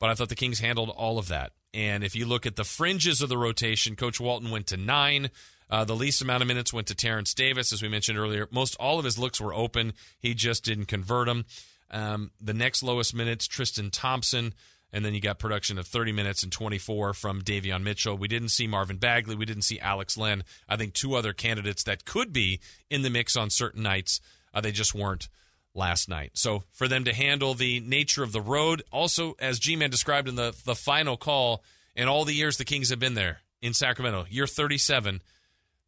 [0.00, 1.52] but I thought the Kings handled all of that.
[1.72, 5.30] And if you look at the fringes of the rotation, Coach Walton went to nine.
[5.68, 8.48] Uh, the least amount of minutes went to Terrence Davis, as we mentioned earlier.
[8.50, 9.92] Most all of his looks were open.
[10.18, 11.44] He just didn't convert them.
[11.92, 14.54] Um, the next lowest minutes, Tristan Thompson.
[14.92, 18.16] And then you got production of 30 minutes and 24 from Davion Mitchell.
[18.16, 19.36] We didn't see Marvin Bagley.
[19.36, 20.42] We didn't see Alex Len.
[20.68, 22.58] I think two other candidates that could be
[22.88, 24.20] in the mix on certain nights.
[24.52, 25.28] Uh, they just weren't
[25.74, 26.32] last night.
[26.34, 30.34] So for them to handle the nature of the road, also as G-Man described in
[30.34, 31.62] the the final call,
[31.94, 35.22] in all the years the Kings have been there in Sacramento, year 37,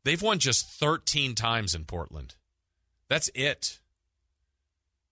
[0.04, 2.34] they've won just 13 times in Portland.
[3.08, 3.78] That's it.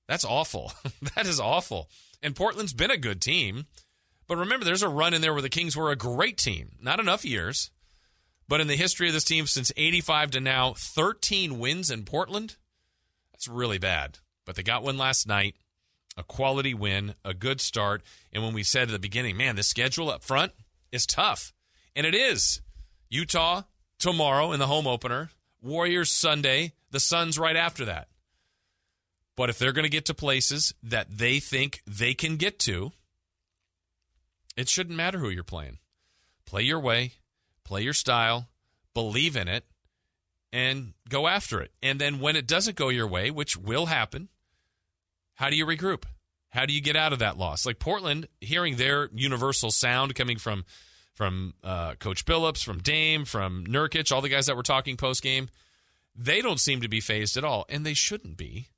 [0.06, 0.72] That's awful.
[1.14, 1.88] that is awful.
[2.22, 3.66] And Portland's been a good team.
[4.26, 6.76] But remember, there's a run in there where the Kings were a great team.
[6.80, 7.70] Not enough years.
[8.48, 12.56] But in the history of this team since 85 to now, 13 wins in Portland.
[13.32, 14.18] That's really bad.
[14.50, 15.54] But they got one last night,
[16.16, 18.02] a quality win, a good start.
[18.32, 20.50] And when we said at the beginning, man, the schedule up front
[20.90, 21.52] is tough.
[21.94, 22.60] And it is.
[23.08, 23.62] Utah
[24.00, 25.30] tomorrow in the home opener,
[25.62, 28.08] Warriors Sunday, the Suns right after that.
[29.36, 32.90] But if they're going to get to places that they think they can get to,
[34.56, 35.78] it shouldn't matter who you're playing.
[36.44, 37.12] Play your way,
[37.62, 38.48] play your style,
[38.94, 39.64] believe in it,
[40.52, 41.70] and go after it.
[41.80, 44.28] And then when it doesn't go your way, which will happen,
[45.40, 46.04] how do you regroup?
[46.50, 47.64] How do you get out of that loss?
[47.64, 50.66] Like Portland, hearing their universal sound coming from
[51.14, 55.22] from uh, Coach Billups, from Dame, from Nurkic, all the guys that were talking post
[55.22, 55.48] game,
[56.14, 58.68] they don't seem to be fazed at all, and they shouldn't be.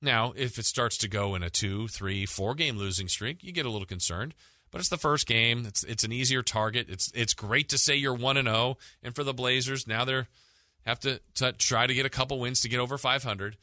[0.00, 3.52] Now, if it starts to go in a two, three, four game losing streak, you
[3.52, 4.34] get a little concerned.
[4.70, 5.66] But it's the first game.
[5.66, 6.88] It's it's an easier target.
[6.88, 8.56] It's it's great to say you're one and zero.
[8.56, 10.28] Oh, and for the Blazers, now they're
[10.86, 13.58] have to, to try to get a couple wins to get over 500.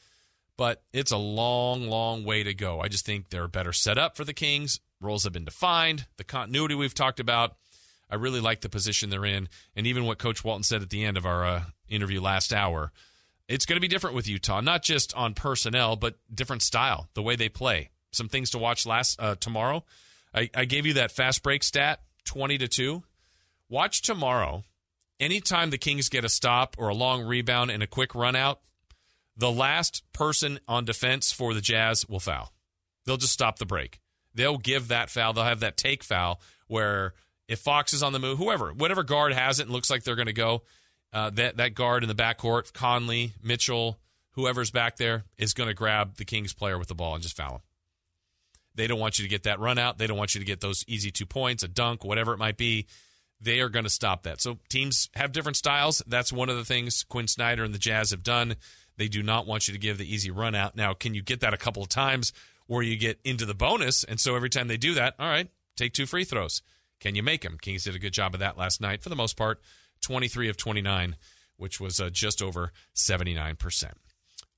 [0.58, 2.82] But it's a long, long way to go.
[2.82, 4.80] I just think they're better set up for the Kings.
[5.00, 6.08] Roles have been defined.
[6.18, 7.56] The continuity we've talked about.
[8.10, 11.04] I really like the position they're in, and even what Coach Walton said at the
[11.04, 12.92] end of our uh, interview last hour.
[13.48, 17.22] It's going to be different with Utah, not just on personnel, but different style, the
[17.22, 17.92] way they play.
[18.12, 19.84] Some things to watch last uh, tomorrow.
[20.34, 23.04] I, I gave you that fast break stat, twenty to two.
[23.70, 24.64] Watch tomorrow
[25.20, 28.62] anytime the Kings get a stop or a long rebound and a quick run out,
[29.38, 32.52] the last person on defense for the Jazz will foul.
[33.06, 34.00] They'll just stop the break.
[34.34, 35.34] They'll give that foul.
[35.34, 37.14] They'll have that take foul where
[37.48, 40.16] if Fox is on the move, whoever, whatever guard has it and looks like they're
[40.16, 40.64] going to go,
[41.14, 44.00] uh, that that guard in the backcourt, Conley, Mitchell,
[44.32, 47.38] whoever's back there, is going to grab the Kings player with the ball and just
[47.38, 47.62] foul him.
[48.76, 49.98] They don't want you to get that run out.
[49.98, 52.58] They don't want you to get those easy two points, a dunk, whatever it might
[52.58, 52.86] be
[53.40, 54.42] they are going to stop that.
[54.42, 56.02] So teams have different styles.
[56.08, 58.56] That's one of the things Quin Snyder and the Jazz have done.
[58.98, 60.76] They do not want you to give the easy run out.
[60.76, 62.34] Now, can you get that a couple of times
[62.66, 64.04] where you get into the bonus?
[64.04, 66.62] And so every time they do that, all right, take two free throws.
[67.00, 67.58] Can you make them?
[67.62, 69.62] Kings did a good job of that last night for the most part,
[70.02, 71.16] 23 of 29,
[71.58, 73.92] which was uh, just over 79%.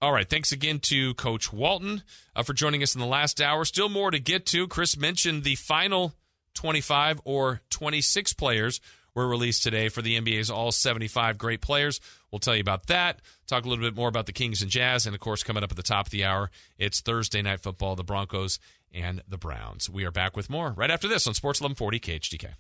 [0.01, 0.29] All right.
[0.29, 3.65] Thanks again to Coach Walton uh, for joining us in the last hour.
[3.65, 4.65] Still more to get to.
[4.65, 6.13] Chris mentioned the final
[6.53, 8.79] 25 or 26 players
[9.13, 11.99] were released today for the NBA's all 75 great players.
[12.31, 13.19] We'll tell you about that.
[13.49, 15.07] Talk a little bit more about the Kings and Jazz.
[15.07, 17.95] And of course, coming up at the top of the hour, it's Thursday night football,
[17.95, 18.59] the Broncos
[18.93, 19.89] and the Browns.
[19.89, 22.53] We are back with more right after this on Sports 1140 KHTK.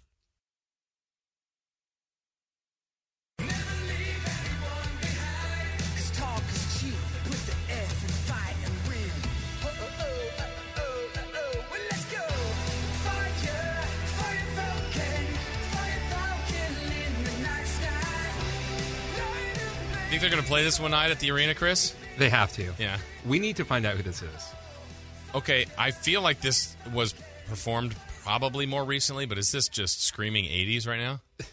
[20.19, 21.95] Think they're going to play this one night at the arena, Chris?
[22.17, 22.73] They have to.
[22.77, 22.97] Yeah.
[23.25, 24.53] We need to find out who this is.
[25.33, 27.13] Okay, I feel like this was
[27.47, 31.21] performed probably more recently, but is this just screaming 80s right now?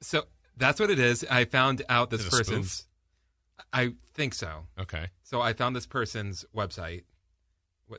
[0.00, 0.24] So
[0.58, 1.24] that's what it is.
[1.30, 2.84] I found out this Is it a person's.
[3.72, 4.64] I think so.
[4.78, 5.06] Okay.
[5.22, 7.04] So I found this person's website,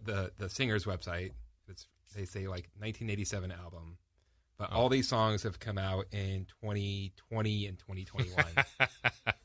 [0.04, 1.32] the the singer's website.
[1.68, 3.98] It's they say like 1987 album,
[4.60, 4.76] but Oh.
[4.76, 8.46] all these songs have come out in 2020 and 2021.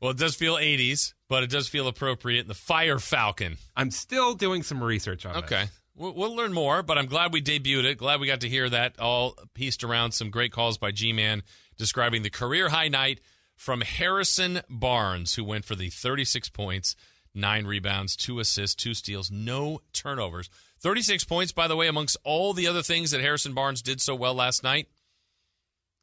[0.00, 2.46] Well, it does feel 80s, but it does feel appropriate.
[2.46, 3.56] The Fire Falcon.
[3.76, 5.44] I'm still doing some research on it.
[5.44, 5.64] Okay.
[5.96, 7.98] We'll, we'll learn more, but I'm glad we debuted it.
[7.98, 11.42] Glad we got to hear that all pieced around some great calls by G Man
[11.76, 13.20] describing the career high night
[13.56, 16.96] from Harrison Barnes, who went for the 36 points,
[17.34, 20.50] nine rebounds, two assists, two steals, no turnovers.
[20.80, 24.14] 36 points, by the way, amongst all the other things that Harrison Barnes did so
[24.14, 24.88] well last night.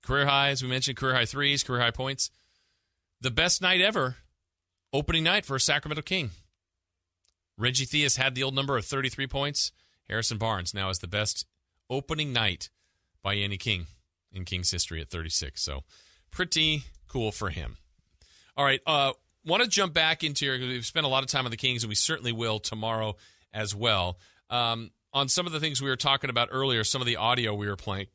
[0.02, 2.32] Career high, as we mentioned, career high threes, career high points.
[3.22, 4.16] The best night ever,
[4.92, 6.32] opening night for a Sacramento King.
[7.56, 9.72] Reggie Theus had the old number of 33 points.
[10.10, 11.46] Harrison Barnes now is the best
[11.88, 12.70] opening night
[13.22, 13.86] by any King
[14.32, 15.62] in King's history at 36.
[15.62, 15.84] So
[16.32, 17.78] pretty cool for him.
[18.58, 18.82] All right.
[18.88, 19.12] Uh,
[19.46, 21.84] want to jump back into your, we've spent a lot of time on the Kings,
[21.84, 23.16] and we certainly will tomorrow
[23.54, 24.18] as well.
[24.50, 27.54] Um, on some of the things we were talking about earlier, some of the audio
[27.54, 28.08] we were playing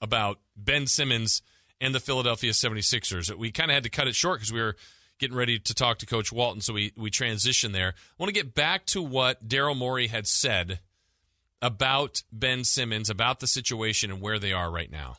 [0.00, 1.42] about Ben Simmons
[1.80, 3.34] and the Philadelphia 76ers.
[3.36, 4.76] We kind of had to cut it short because we were
[5.18, 7.88] getting ready to talk to Coach Walton, so we, we transition there.
[7.88, 10.80] I want to get back to what Daryl Morey had said
[11.62, 15.16] about Ben Simmons, about the situation and where they are right now.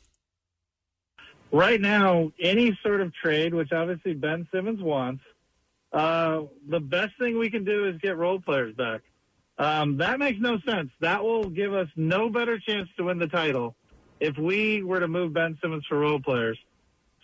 [1.52, 5.24] Right now, any sort of trade, which obviously Ben Simmons wants,
[5.94, 9.02] uh, the best thing we can do is get role players back.
[9.58, 10.91] Um, that makes no sense.
[11.00, 13.76] That will give us no better chance to win the title
[14.19, 16.58] if we were to move Ben Simmons for role players.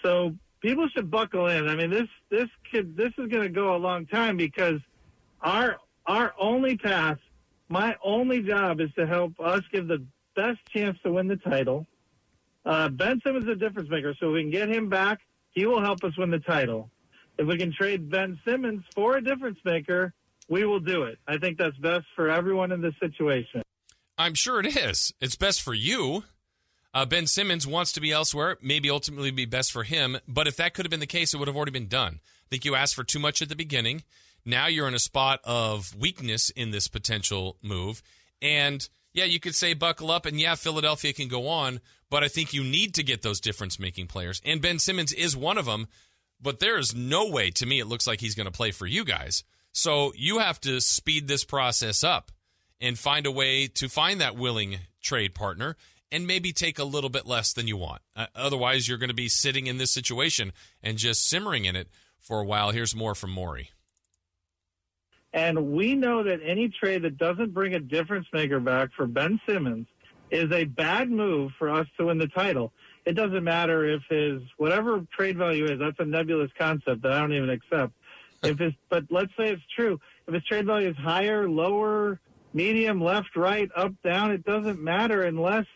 [0.03, 1.67] So people should buckle in.
[1.67, 4.79] I mean, this this could this is going to go a long time because
[5.41, 7.17] our our only path,
[7.69, 10.03] my only job is to help us give the
[10.35, 11.85] best chance to win the title.
[12.65, 15.19] Uh, ben Simmons is a difference maker, so if we can get him back,
[15.51, 16.89] he will help us win the title.
[17.37, 20.13] If we can trade Ben Simmons for a difference maker,
[20.47, 21.17] we will do it.
[21.27, 23.63] I think that's best for everyone in this situation.
[24.17, 25.13] I'm sure it is.
[25.19, 26.23] It's best for you.
[26.93, 30.17] Uh, ben Simmons wants to be elsewhere, maybe ultimately be best for him.
[30.27, 32.19] But if that could have been the case, it would have already been done.
[32.23, 34.03] I think you asked for too much at the beginning.
[34.43, 38.01] Now you're in a spot of weakness in this potential move.
[38.41, 41.79] And yeah, you could say buckle up, and yeah, Philadelphia can go on.
[42.09, 44.41] But I think you need to get those difference making players.
[44.43, 45.87] And Ben Simmons is one of them.
[46.41, 48.87] But there is no way, to me, it looks like he's going to play for
[48.87, 49.43] you guys.
[49.73, 52.31] So you have to speed this process up
[52.81, 55.77] and find a way to find that willing trade partner
[56.11, 58.01] and maybe take a little bit less than you want.
[58.15, 60.51] Uh, otherwise, you're going to be sitting in this situation
[60.83, 61.87] and just simmering in it
[62.19, 62.71] for a while.
[62.71, 63.71] Here's more from Morey.
[65.33, 69.39] And we know that any trade that doesn't bring a difference maker back for Ben
[69.47, 69.87] Simmons
[70.29, 72.73] is a bad move for us to win the title.
[73.05, 75.79] It doesn't matter if his whatever trade value is.
[75.79, 77.93] That's a nebulous concept that I don't even accept.
[78.43, 79.99] If it's, but let's say it's true.
[80.27, 82.19] If his trade value is higher, lower,
[82.55, 85.67] medium, left, right, up, down, it doesn't matter unless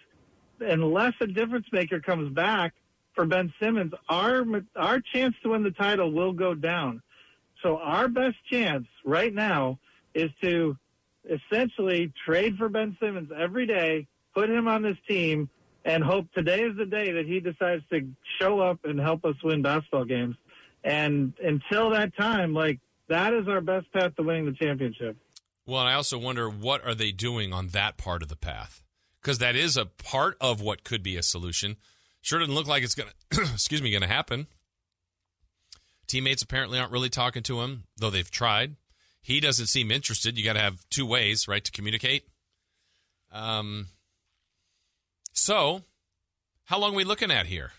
[0.60, 2.74] unless a difference maker comes back
[3.14, 3.94] for Ben Simmons.
[4.10, 7.02] Our our chance to win the title will go down.
[7.64, 9.80] So our best chance right now
[10.14, 10.78] is to
[11.28, 15.50] essentially trade for Ben Simmons every day, put him on this team,
[15.84, 18.08] and hope today is the day that he decides to
[18.40, 20.36] show up and help us win basketball games.
[20.84, 25.18] And until that time, like that is our best path to winning the championship.
[25.66, 28.84] Well, and I also wonder what are they doing on that part of the path?
[29.26, 31.78] Because that is a part of what could be a solution.
[32.22, 33.10] Sure doesn't look like it's gonna
[33.54, 34.46] excuse me, gonna happen.
[36.06, 38.76] Teammates apparently aren't really talking to him, though they've tried.
[39.24, 40.38] He doesn't seem interested.
[40.38, 42.28] You got to have two ways, right, to communicate.
[43.32, 43.88] Um,
[45.34, 45.82] so,
[46.66, 47.72] how long are we looking at here?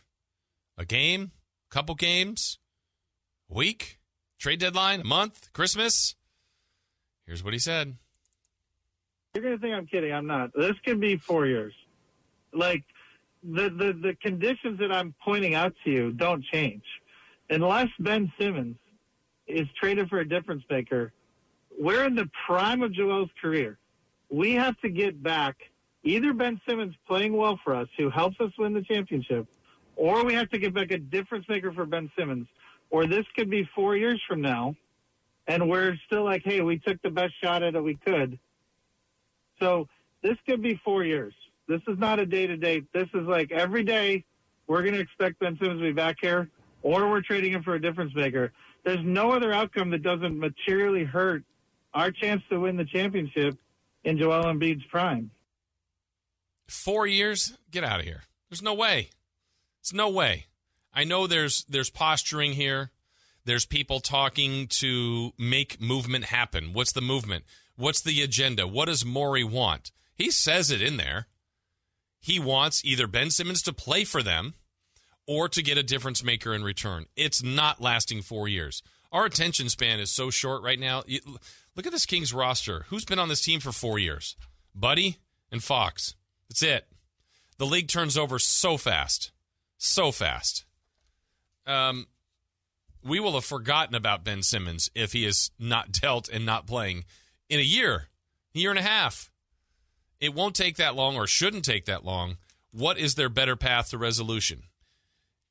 [0.77, 1.31] A game?
[1.71, 2.59] Couple games?
[3.49, 4.01] Week?
[4.41, 5.03] Trade deadline?
[5.03, 5.53] A month?
[5.53, 6.17] Christmas?
[7.25, 7.97] Here's what he said.
[9.37, 10.13] You're to think I'm kidding.
[10.13, 10.51] I'm not.
[10.55, 11.75] This could be four years.
[12.55, 12.85] Like,
[13.43, 16.83] the, the, the conditions that I'm pointing out to you don't change
[17.51, 18.77] unless Ben Simmons
[19.47, 21.13] is traded for a difference maker,
[21.79, 23.79] we're in the prime of Joel's career.
[24.31, 25.57] We have to get back
[26.03, 29.47] either Ben Simmons playing well for us, who helps us win the championship,
[29.97, 32.47] or we have to get back a difference maker for Ben Simmons,
[32.89, 34.75] or this could be four years from now,
[35.47, 38.39] and we're still like, hey, we took the best shot at it we could.
[39.61, 39.89] So
[40.23, 41.35] this could be four years.
[41.69, 42.83] This is not a day to day.
[42.93, 44.25] This is like every day
[44.67, 46.49] we're going to expect Ben Simmons to be back here
[46.83, 48.53] or we're trading him for a difference maker.
[48.85, 51.43] There's no other outcome that doesn't materially hurt
[51.93, 53.57] our chance to win the championship
[54.05, 55.31] in Joel Embiid's prime.
[56.69, 57.57] Four years?
[57.71, 58.23] Get out of here.
[58.49, 59.11] There's no way.
[59.83, 60.47] There's no way.
[60.93, 62.91] I know there's there's posturing here.
[63.45, 66.73] There's people talking to make movement happen.
[66.73, 67.45] What's the movement?
[67.77, 68.67] What's the agenda?
[68.67, 69.93] What does Morey want?
[70.15, 71.27] He says it in there.
[72.21, 74.55] He wants either Ben Simmons to play for them
[75.27, 77.07] or to get a difference maker in return.
[77.17, 78.83] It's not lasting four years.
[79.13, 81.03] Our attention span is so short right now.
[81.77, 82.87] Look at this Kings roster.
[82.89, 84.37] Who's been on this team for four years?
[84.75, 85.19] Buddy
[85.53, 86.15] and Fox.
[86.49, 86.87] That's it.
[87.59, 89.33] The league turns over so fast.
[89.79, 90.65] So fast.
[91.67, 92.07] Um,
[93.03, 97.05] we will have forgotten about Ben Simmons if he is not dealt and not playing
[97.49, 98.09] in a year,
[98.55, 99.31] a year and a half.
[100.21, 102.39] It won't take that long or shouldn't take that long.
[102.73, 104.65] What is their better path to resolution?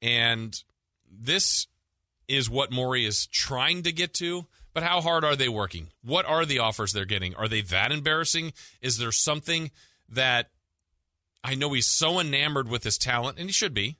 [0.02, 0.62] And
[1.10, 1.68] this
[2.28, 4.46] is what Morey is trying to get to.
[4.74, 5.88] But how hard are they working?
[6.04, 7.34] What are the offers they're getting?
[7.36, 8.52] Are they that embarrassing?
[8.82, 9.72] Is there something
[10.10, 10.50] that
[11.44, 13.98] I know he's so enamored with his talent, and he should be,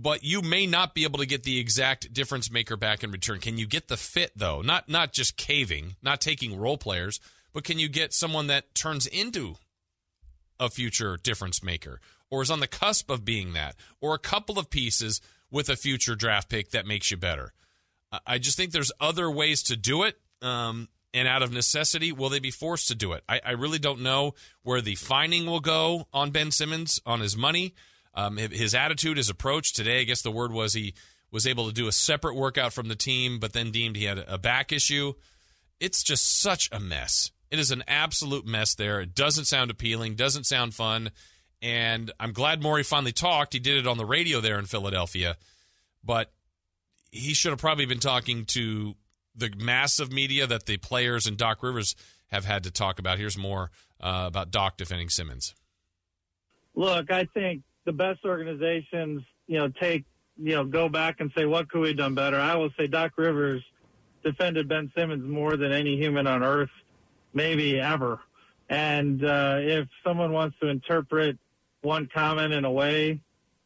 [0.00, 3.40] but you may not be able to get the exact difference maker back in return.
[3.40, 4.62] Can you get the fit though?
[4.62, 7.20] Not not just caving, not taking role players,
[7.52, 9.56] but can you get someone that turns into
[10.58, 14.58] a future difference maker or is on the cusp of being that, or a couple
[14.58, 17.52] of pieces with a future draft pick that makes you better.
[18.26, 20.16] I- just think there's other ways to do it.
[20.40, 23.24] Um, and out of necessity, will they be forced to do it?
[23.28, 27.36] I, I really don't know where the fining will go on Ben Simmons on his
[27.36, 27.74] money.
[28.20, 30.94] Um, his attitude, his approach today, I guess the word was he
[31.30, 34.18] was able to do a separate workout from the team, but then deemed he had
[34.18, 35.14] a back issue.
[35.78, 37.30] It's just such a mess.
[37.50, 39.00] It is an absolute mess there.
[39.00, 41.10] It doesn't sound appealing, doesn't sound fun.
[41.62, 43.52] And I'm glad Morey finally talked.
[43.54, 45.36] He did it on the radio there in Philadelphia,
[46.04, 46.32] but
[47.10, 48.96] he should have probably been talking to
[49.34, 51.94] the massive media that the players and Doc Rivers
[52.28, 53.18] have had to talk about.
[53.18, 55.54] Here's more uh, about Doc defending Simmons.
[56.74, 60.04] Look, I think the best organizations, you know, take,
[60.36, 62.38] you know, go back and say, what could we have done better?
[62.38, 63.62] I will say Doc Rivers
[64.24, 66.70] defended Ben Simmons more than any human on earth,
[67.32, 68.20] maybe ever.
[68.68, 71.38] And uh, if someone wants to interpret
[71.82, 73.20] one comment in a way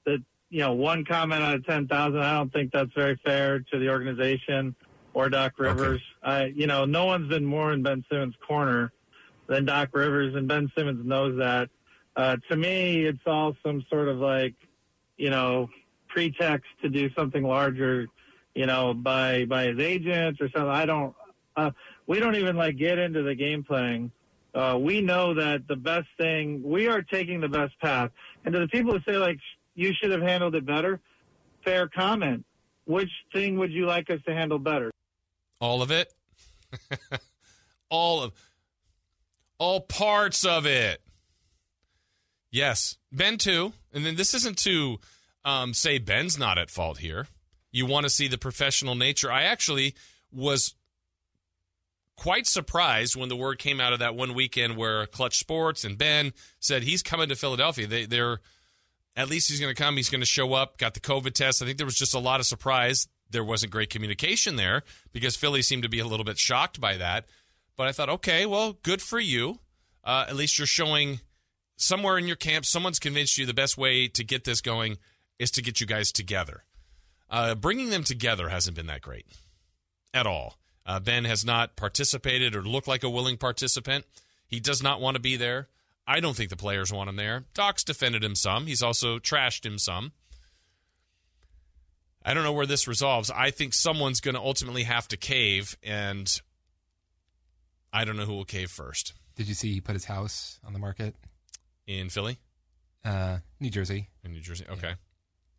[0.07, 3.79] that, you know, one comment out of 10,000, I don't think that's very fair to
[3.79, 4.74] the organization
[5.12, 6.00] or Doc Rivers.
[6.22, 8.92] I, you know, no one's been more in Ben Simmons' corner
[9.46, 11.70] than Doc Rivers, and Ben Simmons knows that.
[12.16, 14.55] Uh, to me, it's all some sort of like,
[15.16, 15.68] you know,
[16.09, 18.07] pretext to do something larger,
[18.55, 20.70] you know, by by his agents or something.
[20.70, 21.14] I don't.
[21.57, 21.70] Uh,
[22.07, 24.11] we don't even like get into the game playing.
[24.55, 28.11] Uh, we know that the best thing we are taking the best path.
[28.44, 29.38] And to the people who say like
[29.74, 31.00] you should have handled it better,
[31.64, 32.44] fair comment.
[32.87, 34.90] Which thing would you like us to handle better?
[35.61, 36.12] All of it?
[37.88, 38.33] all of
[39.59, 41.00] all parts of it.
[42.55, 43.73] Yes, Ben too.
[43.93, 45.01] And then this isn't to
[45.45, 47.27] um, say Ben's not at fault here.
[47.73, 49.29] You want to see the professional nature.
[49.29, 49.97] I actually
[50.31, 50.77] was
[52.17, 55.99] quite surprised when the word came out of that one weekend where Clutch Sports and
[55.99, 57.88] Ben said he's coming to Philadelphia.
[57.88, 58.38] They, they're
[59.17, 59.97] at least he's going to come.
[59.97, 60.79] He's going to show up.
[60.79, 61.61] Got the COVID test.
[61.61, 63.09] I think there was just a lot of surprise.
[63.29, 66.99] There wasn't great communication there because Philly seemed to be a little bit shocked by
[66.99, 67.27] that.
[67.77, 69.59] But I thought, okay, well, good for you.
[70.05, 71.19] Uh, at least you're showing
[71.77, 74.99] somewhere in your camp, someone's convinced you the best way to get this going
[75.39, 76.65] is to get you guys together.
[77.31, 79.27] Uh, bringing them together hasn't been that great
[80.13, 80.59] at all.
[80.87, 84.05] Uh, ben has not participated or looked like a willing participant.
[84.47, 85.69] He does not want to be there.
[86.07, 87.45] I don't think the players want him there.
[87.55, 88.67] Doc's defended him some.
[88.67, 90.13] He's also trashed him some.
[92.25, 93.31] I don't know where this resolves.
[93.31, 96.41] I think someone's going to ultimately have to cave, and
[97.93, 99.15] I don't know who will cave first.
[99.37, 101.15] Did you see he put his house on the market?
[101.87, 102.38] In Philly?
[103.05, 104.09] Uh, New Jersey.
[104.25, 104.64] In New Jersey?
[104.70, 104.88] Okay.
[104.88, 104.94] Yeah.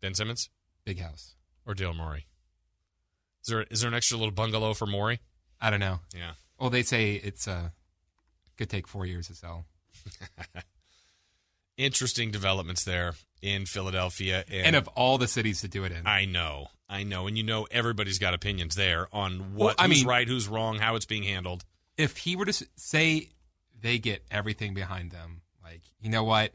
[0.00, 0.50] Ben Simmons?
[0.84, 1.34] Big house.
[1.66, 2.26] Or Daryl Morey?
[3.42, 5.20] Is there is there an extra little bungalow for Morey?
[5.60, 6.00] I don't know.
[6.14, 6.32] Yeah.
[6.58, 7.70] Well, they say it's uh,
[8.56, 9.66] could take four years to sell.
[11.76, 16.06] Interesting developments there in Philadelphia, and, and, of all the cities to do it in.
[16.06, 19.86] I know, I know, and you know everybody's got opinions there on what well, I
[19.86, 21.64] who's mean, right, who's wrong, how it's being handled.
[21.98, 23.28] If he were to say
[23.78, 26.52] they get everything behind them, like you know what,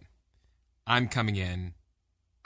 [0.88, 1.74] I'm coming in,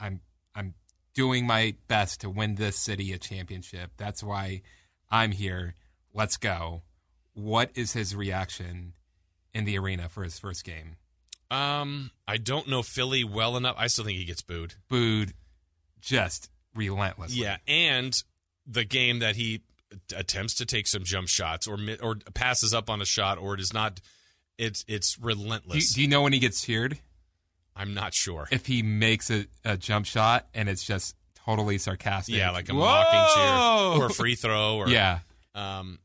[0.00, 0.20] I'm
[0.54, 0.74] I'm
[1.14, 3.90] doing my best to win this city a championship.
[3.96, 4.62] That's why
[5.10, 5.74] I'm here.
[6.12, 6.82] Let's go.
[7.34, 8.94] What is his reaction
[9.54, 10.96] in the arena for his first game?
[11.50, 13.76] Um, I don't know Philly well enough.
[13.78, 14.74] I still think he gets booed.
[14.88, 15.34] Booed,
[16.00, 17.42] just relentlessly.
[17.42, 18.20] Yeah, and
[18.66, 19.62] the game that he
[20.14, 23.60] attempts to take some jump shots or or passes up on a shot or it
[23.60, 24.00] is not.
[24.58, 25.92] It's it's relentless.
[25.92, 26.98] Do, do you know when he gets cheered?
[27.74, 32.34] I'm not sure if he makes a, a jump shot and it's just totally sarcastic.
[32.34, 32.80] Yeah, like a Whoa!
[32.80, 34.76] mocking cheer or a free throw.
[34.76, 35.20] Or, yeah.
[35.54, 35.98] Um,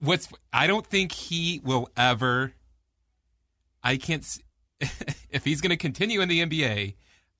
[0.00, 2.52] What's I don't think he will ever.
[3.82, 4.24] I can't.
[5.30, 6.94] if he's going to continue in the NBA,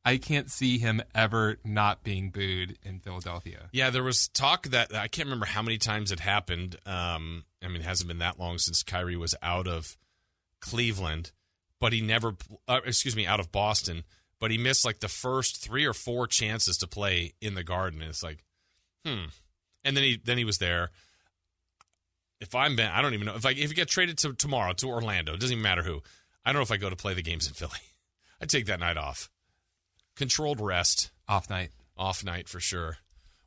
[0.05, 3.69] I can't see him ever not being booed in Philadelphia.
[3.73, 6.77] Yeah, there was talk that I can't remember how many times it happened.
[6.85, 9.97] Um, I mean, it hasn't been that long since Kyrie was out of
[10.61, 11.33] Cleveland,
[11.81, 12.35] but he never,
[12.67, 14.05] uh, excuse me, out of Boston,
[14.41, 18.01] but he missed like the first three or four chances to play in the Garden.
[18.01, 18.45] And it's like,
[19.05, 19.27] hmm.
[19.85, 20.91] And then he then he was there.
[22.41, 24.73] If I'm Ben, I don't even know if I if you get traded to tomorrow
[24.75, 26.03] to Orlando, it doesn't even matter who.
[26.45, 27.81] I don't know if I go to play the games in Philly.
[28.41, 29.31] I take that night off.
[30.17, 31.11] Controlled rest.
[31.29, 31.71] Off night.
[31.97, 32.99] Off night for sure.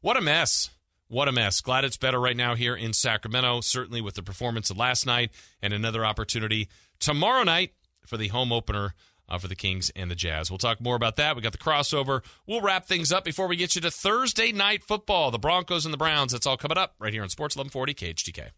[0.01, 0.69] What a mess.
[1.07, 1.61] What a mess.
[1.61, 5.31] Glad it's better right now here in Sacramento, certainly with the performance of last night
[5.61, 6.69] and another opportunity
[7.01, 7.73] tomorrow night
[8.05, 8.93] for the home opener
[9.27, 10.49] uh, for the Kings and the Jazz.
[10.49, 11.35] We'll talk more about that.
[11.35, 12.23] We got the crossover.
[12.47, 15.93] We'll wrap things up before we get you to Thursday night football, the Broncos and
[15.93, 16.31] the Browns.
[16.31, 18.49] That's all coming up right here on Sports 1140 KHTK.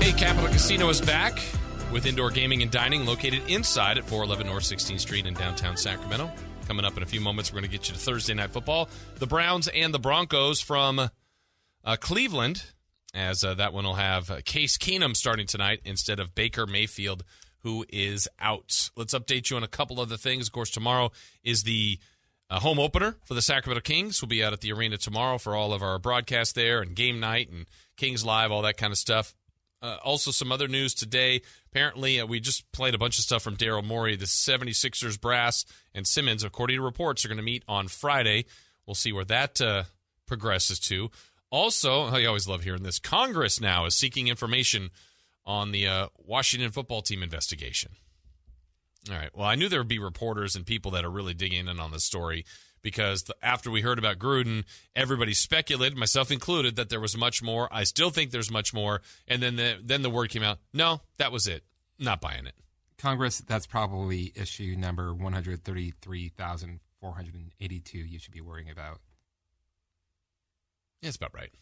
[0.00, 1.38] Hey, Capital Casino is back.
[1.92, 6.30] with indoor gaming and dining located inside at 411 North 16th Street in downtown Sacramento.
[6.68, 8.90] Coming up in a few moments, we're going to get you to Thursday Night Football.
[9.18, 10.98] The Browns and the Broncos from
[11.82, 12.62] uh, Cleveland,
[13.14, 17.24] as uh, that one will have Case Keenum starting tonight instead of Baker Mayfield,
[17.62, 18.90] who is out.
[18.96, 20.48] Let's update you on a couple other things.
[20.48, 21.10] Of course, tomorrow
[21.42, 21.98] is the
[22.50, 24.20] uh, home opener for the Sacramento Kings.
[24.20, 27.18] We'll be out at the arena tomorrow for all of our broadcast there and game
[27.18, 27.64] night and
[27.96, 29.34] Kings Live, all that kind of stuff.
[29.80, 31.40] Uh, also, some other news today.
[31.70, 34.16] Apparently, uh, we just played a bunch of stuff from Daryl Morey.
[34.16, 35.64] The 76ers brass
[35.94, 38.46] and Simmons, according to reports, are going to meet on Friday.
[38.86, 39.84] We'll see where that uh,
[40.26, 41.10] progresses to.
[41.50, 42.98] Also, I always love hearing this.
[42.98, 44.90] Congress now is seeking information
[45.46, 47.92] on the uh, Washington football team investigation.
[49.10, 49.30] All right.
[49.34, 51.92] Well, I knew there would be reporters and people that are really digging in on
[51.92, 52.44] this story
[52.88, 54.64] because the, after we heard about Gruden,
[54.96, 57.68] everybody speculated, myself included, that there was much more.
[57.70, 59.02] I still think there's much more.
[59.26, 61.64] And then the, then the word came out, no, that was it.
[61.98, 62.54] Not buying it.
[62.96, 69.00] Congress, that's probably issue number 133,482 you should be worrying about.
[71.02, 71.52] Yeah, that's about right.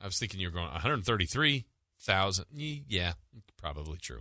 [0.00, 2.44] I was thinking you were going 133,000.
[2.52, 3.14] Yeah,
[3.60, 4.20] probably true.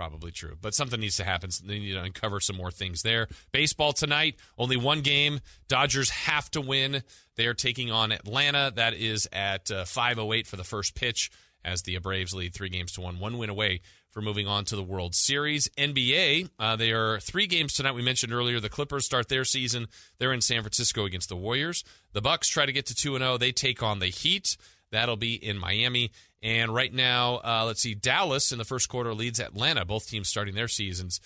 [0.00, 0.56] Probably true.
[0.58, 1.50] But something needs to happen.
[1.62, 3.28] They need to uncover some more things there.
[3.52, 5.40] Baseball tonight, only one game.
[5.68, 7.02] Dodgers have to win.
[7.36, 8.72] They are taking on Atlanta.
[8.74, 11.30] That is at uh, 5.08 for the first pitch
[11.62, 13.20] as the Braves lead three games to one.
[13.20, 15.68] One win away for moving on to the World Series.
[15.76, 17.92] NBA, uh, they are three games tonight.
[17.92, 19.86] We mentioned earlier the Clippers start their season.
[20.18, 21.84] They're in San Francisco against the Warriors.
[22.14, 23.36] The Bucks try to get to 2 0.
[23.36, 24.56] They take on the Heat.
[24.92, 26.10] That'll be in Miami.
[26.42, 29.84] And right now, uh, let's see, Dallas in the first quarter leads Atlanta.
[29.84, 31.20] Both teams starting their seasons.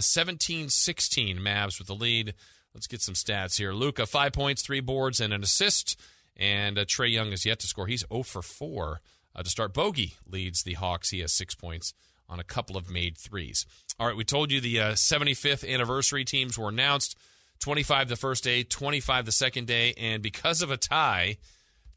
[0.00, 2.34] 17 uh, 16, Mavs with the lead.
[2.74, 3.72] Let's get some stats here.
[3.72, 5.98] Luka, five points, three boards, and an assist.
[6.36, 7.86] And uh, Trae Young is yet to score.
[7.86, 9.00] He's 0 for 4
[9.34, 9.74] uh, to start.
[9.74, 11.10] Bogi leads the Hawks.
[11.10, 11.94] He has six points
[12.28, 13.66] on a couple of made threes.
[13.98, 17.16] All right, we told you the uh, 75th anniversary teams were announced
[17.60, 19.94] 25 the first day, 25 the second day.
[19.96, 21.38] And because of a tie,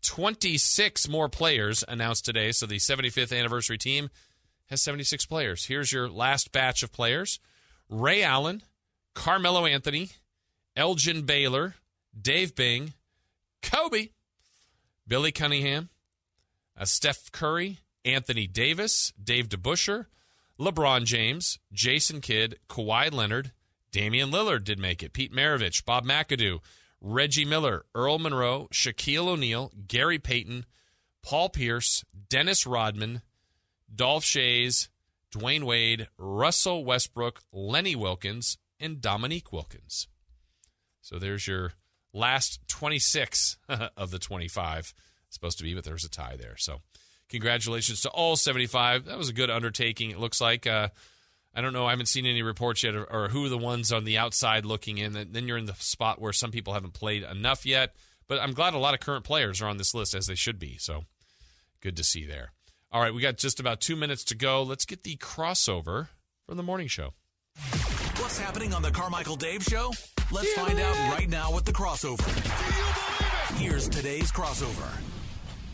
[0.01, 2.51] 26 more players announced today.
[2.51, 4.09] So the 75th anniversary team
[4.67, 5.65] has 76 players.
[5.65, 7.39] Here's your last batch of players
[7.89, 8.63] Ray Allen,
[9.13, 10.09] Carmelo Anthony,
[10.75, 11.75] Elgin Baylor,
[12.19, 12.93] Dave Bing,
[13.61, 14.09] Kobe,
[15.07, 15.89] Billy Cunningham,
[16.77, 20.05] uh, Steph Curry, Anthony Davis, Dave DeBusschere,
[20.59, 23.51] LeBron James, Jason Kidd, Kawhi Leonard,
[23.91, 26.59] Damian Lillard did make it, Pete Maravich, Bob McAdoo,
[27.01, 30.65] Reggie Miller, Earl Monroe, Shaquille O'Neal, Gary Payton,
[31.23, 33.21] Paul Pierce, Dennis Rodman,
[33.93, 34.87] Dolph Schayes,
[35.33, 40.07] Dwyane Wade, Russell Westbrook, Lenny Wilkens, and Dominique Wilkins.
[41.01, 41.73] So there's your
[42.13, 43.57] last 26
[43.97, 44.93] of the 25.
[45.29, 46.57] supposed to be, but there's a tie there.
[46.57, 46.81] So
[47.29, 49.05] congratulations to all 75.
[49.05, 50.67] That was a good undertaking, it looks like.
[50.67, 50.89] Uh,
[51.53, 51.85] I don't know.
[51.85, 54.97] I haven't seen any reports yet, or, or who the ones on the outside looking
[54.97, 55.13] in.
[55.31, 57.93] Then you're in the spot where some people haven't played enough yet.
[58.27, 60.57] But I'm glad a lot of current players are on this list, as they should
[60.57, 60.77] be.
[60.77, 61.03] So
[61.81, 62.53] good to see there.
[62.91, 64.63] All right, we got just about two minutes to go.
[64.63, 66.07] Let's get the crossover
[66.45, 67.13] from the morning show.
[68.17, 69.91] What's happening on the Carmichael Dave Show?
[70.31, 72.25] Let's find out right now with the crossover.
[73.57, 74.89] Here's today's crossover.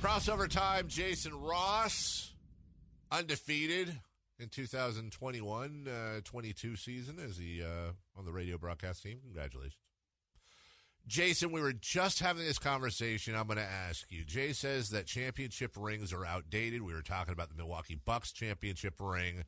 [0.02, 0.88] Crossover time.
[0.88, 2.34] Jason Ross,
[3.12, 4.00] undefeated
[4.40, 9.20] in 2021 uh, 22 season as he uh, on the radio broadcast team.
[9.24, 9.78] Congratulations.
[11.08, 13.34] Jason, we were just having this conversation.
[13.34, 14.26] I'm going to ask you.
[14.26, 16.82] Jay says that championship rings are outdated.
[16.82, 19.46] We were talking about the Milwaukee Bucks championship ring.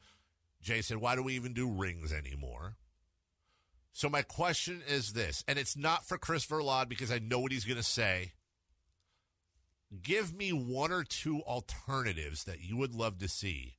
[0.61, 2.77] Jay said, Why do we even do rings anymore?
[3.91, 7.51] So, my question is this, and it's not for Chris Verlade because I know what
[7.51, 8.31] he's going to say.
[10.01, 13.78] Give me one or two alternatives that you would love to see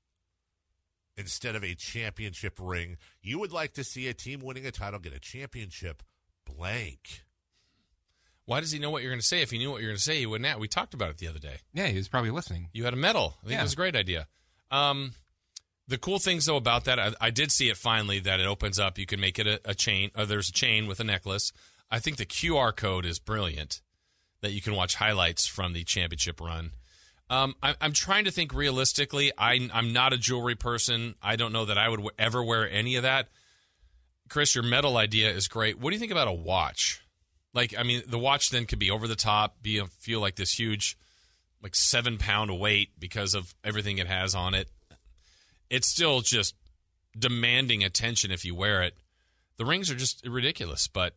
[1.20, 2.96] instead of a championship ring.
[3.22, 6.02] You would like to see a team winning a title get a championship
[6.44, 7.22] blank.
[8.46, 9.42] Why does he know what you're going to say?
[9.42, 10.48] If he knew what you're going to say, he wouldn't.
[10.48, 10.58] Have.
[10.58, 11.58] We talked about it the other day.
[11.72, 12.68] Yeah, he was probably listening.
[12.72, 13.36] You had a medal.
[13.42, 13.60] I think yeah.
[13.60, 14.26] it was a great idea.
[14.72, 15.12] Um,
[15.86, 18.78] the cool things though about that, I, I, did see it finally that it opens
[18.78, 18.98] up.
[18.98, 20.10] You can make it a, a chain.
[20.16, 21.52] Or there's a chain with a necklace.
[21.90, 23.82] I think the QR code is brilliant.
[24.40, 26.70] That you can watch highlights from the championship run.
[27.30, 29.30] Um, I, am trying to think realistically.
[29.38, 31.14] I, I'm not a jewelry person.
[31.22, 33.28] I don't know that I would ever wear any of that.
[34.28, 35.78] Chris, your medal idea is great.
[35.78, 37.02] What do you think about a watch?
[37.54, 40.58] Like, I mean, the watch then could be over the top, be feel like this
[40.58, 40.98] huge,
[41.62, 44.68] like seven pound weight because of everything it has on it.
[45.68, 46.56] It's still just
[47.16, 48.94] demanding attention if you wear it.
[49.56, 51.14] The rings are just ridiculous, but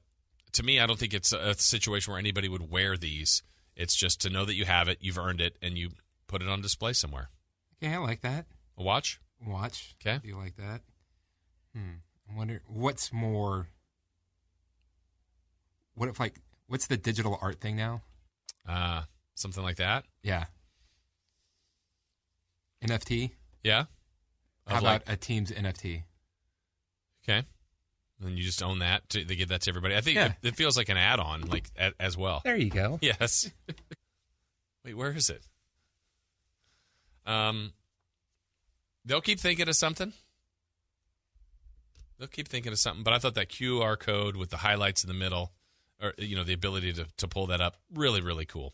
[0.53, 3.41] to me, I don't think it's a situation where anybody would wear these.
[3.75, 5.91] It's just to know that you have it, you've earned it, and you
[6.27, 7.29] put it on display somewhere.
[7.81, 8.45] Okay, I like that.
[8.77, 9.19] A watch?
[9.45, 9.95] Watch.
[10.01, 10.19] Okay.
[10.21, 10.81] Do you like that?
[11.75, 11.95] Hmm.
[12.31, 13.67] I wonder what's more.
[15.95, 18.01] What if like what's the digital art thing now?
[18.67, 19.03] Uh,
[19.35, 20.05] something like that.
[20.23, 20.45] Yeah.
[22.83, 23.31] NFT.
[23.63, 23.85] Yeah.
[24.67, 26.03] How like- about a team's NFT?
[27.23, 27.45] Okay.
[28.25, 29.07] And you just own that.
[29.09, 29.95] To, they give that to everybody.
[29.95, 30.33] I think Yeah.
[30.41, 32.41] it, it feels like an add-on, like a, as well.
[32.43, 32.99] There you go.
[33.01, 33.49] Yes.
[34.85, 35.41] Wait, where is it?
[37.25, 37.73] Um,
[39.05, 40.13] they'll keep thinking of something.
[42.19, 43.03] They'll keep thinking of something.
[43.03, 45.51] But I thought that QR code with the highlights in the middle,
[46.01, 48.73] or you know, the ability to to pull that up, really, really cool.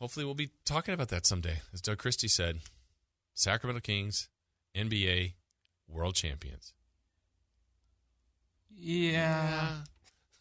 [0.00, 2.60] Hopefully, we'll be talking about that someday, as Doug Christie said.
[3.34, 4.28] Sacramento Kings,
[4.76, 5.34] NBA
[5.88, 6.72] World Champions.
[8.80, 9.78] Yeah.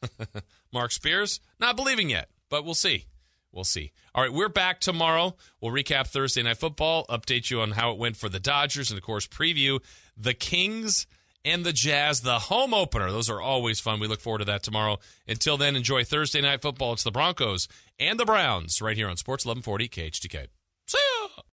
[0.74, 3.06] Marc Spears, not believing yet, but we'll see.
[3.52, 3.92] We'll see.
[4.14, 5.36] All right, we're back tomorrow.
[5.60, 8.98] We'll recap Thursday Night Football, update you on how it went for the Dodgers, and
[8.98, 9.80] of course, preview
[10.16, 11.08] the Kings
[11.44, 13.10] and the Jazz, the home opener.
[13.10, 14.00] Those are always fun.
[14.00, 15.00] We look forward to that tomorrow.
[15.28, 16.94] Until then, enjoy Thursday Night Football.
[16.94, 17.68] It's the Broncos
[17.98, 20.48] and the Browns right here on Sports 1140 KHTK.
[20.86, 21.42] See ya!